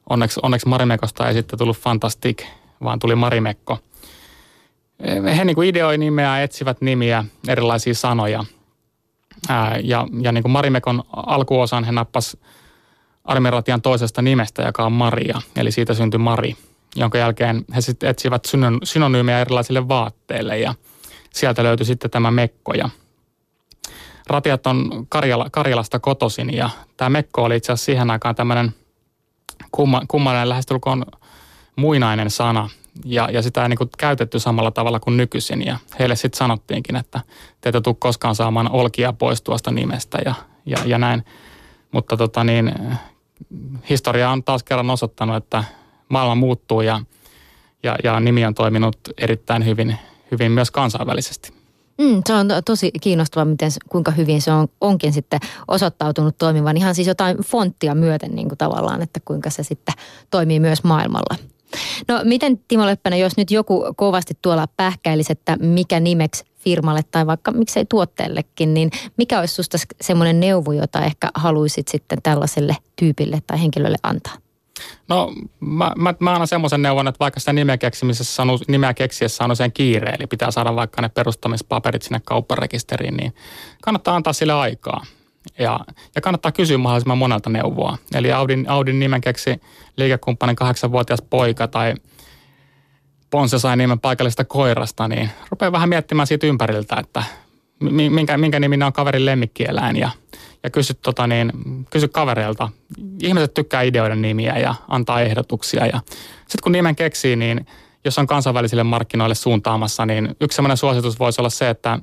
onneksi, 0.10 0.40
onneksi 0.44 0.68
Marimekosta 0.68 1.28
ei 1.28 1.34
sitten 1.34 1.60
tullut 1.60 1.78
Fantastic, 1.78 2.46
vaan 2.84 3.00
tuli 3.00 3.16
Marimekko. 3.16 3.80
He 5.38 5.46
niin 5.46 5.56
kuin 5.56 5.70
ideoi 5.70 5.98
nimeä, 5.98 6.44
etsivät 6.44 6.82
nimiä, 6.82 7.26
erilaisia 7.48 7.94
sanoja. 7.94 8.44
Ää, 9.50 9.80
ja 9.84 10.08
ja 10.22 10.32
niin 10.32 10.42
kuin 10.42 10.52
Marimekon 10.52 11.04
alkuosan 11.14 11.84
he 11.84 11.92
nappas 11.92 12.38
Armiratian 13.26 13.82
toisesta 13.82 14.22
nimestä, 14.22 14.62
joka 14.62 14.86
on 14.86 14.92
Maria, 14.92 15.42
eli 15.56 15.72
siitä 15.72 15.94
syntyi 15.94 16.18
Mari, 16.18 16.56
jonka 16.96 17.18
jälkeen 17.18 17.66
he 17.76 17.82
sitten 17.82 18.10
etsivät 18.10 18.44
synonyymejä 18.84 19.40
erilaisille 19.40 19.88
vaatteille 19.88 20.60
ja 20.60 20.76
sieltä 21.34 21.64
löytyi 21.64 21.86
sitten 21.86 22.12
tämä 22.12 22.32
Mekko 22.32 22.74
Ratiat 24.28 24.68
on 24.68 25.06
Karjala, 25.10 25.50
Karjalasta 25.52 26.00
kotosin 26.00 26.54
ja 26.54 26.70
tämä 26.98 27.10
Mekko 27.10 27.44
oli 27.44 27.56
itse 27.56 27.72
asiassa 27.72 27.86
siihen 27.86 28.12
aikaan 28.12 28.36
tämmöinen 28.36 28.76
kumma, 29.72 30.02
kummallinen 30.08 30.50
lähestulkoon 30.50 31.06
muinainen 31.76 32.30
sana 32.30 32.70
ja, 33.06 33.30
ja 33.32 33.42
sitä 33.42 33.64
ei 33.64 33.70
niin 33.70 33.78
kuin 33.78 33.90
käytetty 33.98 34.40
samalla 34.40 34.72
tavalla 34.72 35.00
kuin 35.00 35.18
nykyisin 35.18 35.66
ja 35.66 35.78
heille 36.00 36.16
sitten 36.16 36.38
sanottiinkin, 36.38 36.96
että 36.96 37.22
te 37.62 37.70
ette 37.70 37.82
tule 37.82 37.96
koskaan 38.00 38.36
saamaan 38.36 38.72
olkia 38.72 39.14
pois 39.14 39.42
tuosta 39.42 39.72
nimestä 39.72 40.18
ja, 40.26 40.34
ja, 40.66 40.78
ja 40.86 40.98
näin. 40.98 41.26
Mutta 41.92 42.18
tota 42.18 42.44
niin, 42.44 42.74
historia 43.90 44.30
on 44.30 44.44
taas 44.44 44.64
kerran 44.64 44.90
osoittanut, 44.90 45.36
että 45.36 45.64
maailma 46.10 46.36
muuttuu 46.36 46.82
ja, 46.82 47.02
ja, 47.84 47.96
ja 48.04 48.20
nimi 48.20 48.46
on 48.46 48.54
toiminut 48.54 48.98
erittäin 49.18 49.66
hyvin, 49.66 49.98
hyvin 50.32 50.52
myös 50.52 50.72
kansainvälisesti. 50.72 51.59
Mm, 52.00 52.22
se 52.28 52.34
on 52.34 52.48
tosi 52.66 52.92
kiinnostavaa, 53.02 53.46
miten, 53.46 53.72
kuinka 53.90 54.12
hyvin 54.12 54.42
se 54.42 54.52
on, 54.52 54.68
onkin 54.82 55.14
sitten 55.14 55.40
osoittautunut 55.68 56.38
toimivan. 56.38 56.78
Ihan 56.78 56.96
siis 56.96 57.08
jotain 57.08 57.38
fonttia 57.38 57.96
myöten 57.96 58.36
niin 58.36 58.48
kuin 58.48 58.58
tavallaan, 58.58 59.02
että 59.02 59.20
kuinka 59.26 59.50
se 59.50 59.64
sitten 59.64 59.96
toimii 60.32 60.60
myös 60.60 60.84
maailmalla. 60.84 61.36
No 62.08 62.22
miten 62.24 62.60
Timo 62.68 62.86
Leppänen, 62.86 63.20
jos 63.20 63.38
nyt 63.38 63.52
joku 63.52 63.94
kovasti 63.96 64.38
tuolla 64.42 64.68
pähkäilisi, 64.78 65.32
että 65.32 65.58
mikä 65.62 66.00
nimeksi 66.00 66.46
firmalle 66.58 67.02
tai 67.12 67.28
vaikka 67.28 67.52
miksei 67.52 67.86
tuotteellekin, 67.86 68.74
niin 68.74 68.92
mikä 69.18 69.40
olisi 69.40 69.54
susta 69.54 69.78
semmoinen 70.02 70.40
neuvo, 70.40 70.72
jota 70.72 71.02
ehkä 71.02 71.30
haluaisit 71.34 71.88
sitten 71.88 72.22
tällaiselle 72.24 72.76
tyypille 72.96 73.42
tai 73.48 73.62
henkilölle 73.62 73.98
antaa? 74.04 74.49
No 75.08 75.34
mä, 75.60 75.92
mä, 75.98 76.14
mä 76.20 76.32
annan 76.32 76.48
semmoisen 76.48 76.82
neuvon, 76.82 77.08
että 77.08 77.20
vaikka 77.20 77.40
sitä 77.40 77.54
nimeä, 77.54 77.78
keksimisessä 77.78 78.42
on, 78.42 78.60
nimeä 78.68 78.94
keksiessä 78.94 79.44
on 79.44 79.52
usein 79.52 79.72
kiire, 79.72 80.12
eli 80.12 80.28
pitää 80.28 80.52
saada 80.52 80.76
vaikka 80.76 81.02
ne 81.02 81.10
perustamispaperit 81.10 82.02
sinne 82.02 82.22
kaupparekisteriin, 82.26 83.18
niin 83.18 83.34
kannattaa 83.82 84.16
antaa 84.16 84.34
sille 84.34 84.54
aikaa. 84.54 85.06
Ja, 85.60 85.80
ja 86.16 86.22
kannattaa 86.22 86.52
kysyä 86.52 86.78
mahdollisimman 86.78 87.18
monelta 87.18 87.50
neuvoa. 87.50 87.98
Eli 88.16 88.32
Audin, 88.32 88.70
Audin 88.70 89.00
nimen 89.00 89.22
keksi 89.22 89.62
liikekumppanin 89.98 90.56
kahdeksanvuotias 90.56 91.22
poika 91.30 91.68
tai 91.68 91.94
Ponse 93.30 93.60
sai 93.60 93.78
nimen 93.78 94.00
paikallisesta 94.00 94.46
koirasta, 94.46 95.08
niin 95.08 95.30
rupeaa 95.50 95.72
vähän 95.72 95.90
miettimään 95.90 96.28
siitä 96.28 96.48
ympäriltä, 96.48 96.96
että 97.00 97.24
minkä, 98.10 98.38
minkä 98.38 98.60
nimi 98.60 98.84
on 98.86 98.94
kaverin 98.94 99.26
lemmikkieläin 99.26 99.96
ja– 99.96 100.10
ja 100.64 100.70
kysy, 100.70 100.94
tota 100.94 101.28
niin, 101.28 101.52
kysy 101.90 102.08
kavereilta. 102.08 102.70
Ihmiset 103.22 103.54
tykkää 103.54 103.82
ideoiden 103.82 104.22
nimiä 104.22 104.58
ja 104.58 104.76
antaa 104.88 105.22
ehdotuksia. 105.22 105.86
Ja 105.86 106.00
sitten 106.40 106.64
kun 106.64 106.72
nimen 106.72 106.96
keksii, 106.96 107.36
niin 107.36 107.68
jos 108.06 108.18
on 108.18 108.28
kansainvälisille 108.28 108.84
markkinoille 108.84 109.36
suuntaamassa, 109.36 110.06
niin 110.06 110.36
yksi 110.42 110.56
sellainen 110.56 110.78
suositus 110.78 111.20
voisi 111.20 111.42
olla 111.42 111.50
se, 111.50 111.70
että 111.70 112.00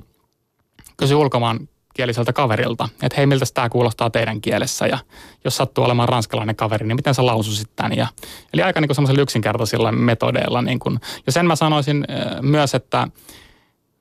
kysy 0.97 1.15
ulkomaan 1.15 1.59
kieliseltä 1.93 2.33
kaverilta, 2.33 2.89
että 3.03 3.15
hei, 3.17 3.25
miltä 3.25 3.45
tämä 3.53 3.69
kuulostaa 3.69 4.09
teidän 4.09 4.41
kielessä 4.41 4.87
ja 4.87 4.97
jos 5.45 5.57
sattuu 5.57 5.83
olemaan 5.83 6.09
ranskalainen 6.09 6.55
kaveri, 6.55 6.87
niin 6.87 6.95
miten 6.95 7.15
sä 7.15 7.25
lausuisit 7.25 7.75
tämän. 7.75 7.97
Ja, 7.97 8.07
eli 8.53 8.61
aika 8.61 8.81
niin 8.81 8.95
semmoisella 8.95 9.21
yksinkertaisilla 9.21 9.91
metodeilla. 9.91 10.61
Niin 10.61 10.79
kuin. 10.79 10.99
Ja 11.25 11.31
sen 11.31 11.45
mä 11.45 11.55
sanoisin 11.55 12.05
myös, 12.41 12.75
että 12.75 13.07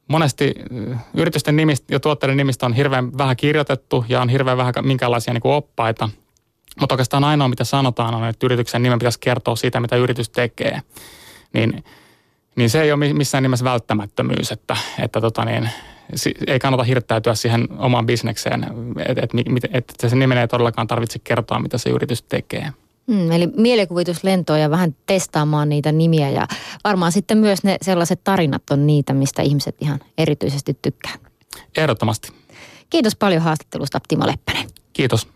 monesti 0.09 0.55
yritysten 1.15 1.57
nimistä 1.57 1.95
ja 1.95 2.01
tuotteiden 2.01 2.37
nimistä 2.37 2.67
on 2.67 2.73
hirveän 2.73 3.19
vähän 3.19 3.37
kirjoitettu 3.37 4.05
ja 4.09 4.21
on 4.21 4.29
hirveän 4.29 4.57
vähän 4.57 4.75
minkälaisia 4.83 5.35
niin 5.35 5.43
kuin 5.43 5.55
oppaita. 5.55 6.09
Mutta 6.81 6.95
oikeastaan 6.95 7.25
ainoa, 7.25 7.49
mitä 7.49 7.65
sanotaan, 7.65 8.15
on, 8.15 8.25
että 8.25 8.47
yrityksen 8.47 8.83
nimen 8.83 8.99
pitäisi 8.99 9.21
kertoa 9.21 9.57
siitä, 9.57 9.81
mitä 9.81 9.97
yritys 9.97 10.31
tekee. 10.31 10.81
Niin, 11.53 11.85
niin 12.57 12.71
se 12.71 12.83
ei 12.83 12.93
ole 12.93 13.13
missään 13.13 13.43
nimessä 13.43 13.65
välttämättömyys, 13.65 14.53
että, 14.53 14.77
että 14.99 15.21
tota 15.21 15.45
niin, 15.45 15.71
ei 16.47 16.59
kannata 16.59 16.83
hirttäytyä 16.83 17.35
siihen 17.35 17.69
omaan 17.79 18.07
bisnekseen, 18.07 18.67
että 19.07 19.23
et, 19.23 19.31
et, 19.73 19.85
et 20.03 20.11
se 20.11 20.17
nimen 20.17 20.39
ei 20.39 20.49
todellakaan 20.49 20.87
tarvitse 20.87 21.19
kertoa, 21.25 21.59
mitä 21.59 21.79
se 21.79 21.91
yritys 21.91 22.23
tekee. 22.23 22.73
Mm, 23.07 23.31
eli 23.33 23.47
mielikuvituslentoa 23.47 24.59
ja 24.59 24.71
vähän 24.71 24.97
testaamaan 25.07 25.69
niitä 25.69 25.93
nimiä 25.93 26.31
ja 26.31 26.47
varmaan 26.85 27.13
sitten 27.13 27.39
myös 27.39 27.65
ne 27.65 27.77
sellaiset 27.83 28.21
tarinat 28.25 28.63
on 28.71 28.87
niitä, 28.87 29.13
mistä 29.13 29.43
ihmiset 29.43 29.77
ihan 29.81 30.01
erityisesti 30.19 30.79
tykkää. 30.83 31.15
Ehdottomasti. 31.77 32.29
Kiitos 32.91 33.17
paljon 33.17 33.43
haastattelusta 33.43 33.99
Timo 34.09 34.27
Leppänen. 34.27 34.69
Kiitos. 34.93 35.36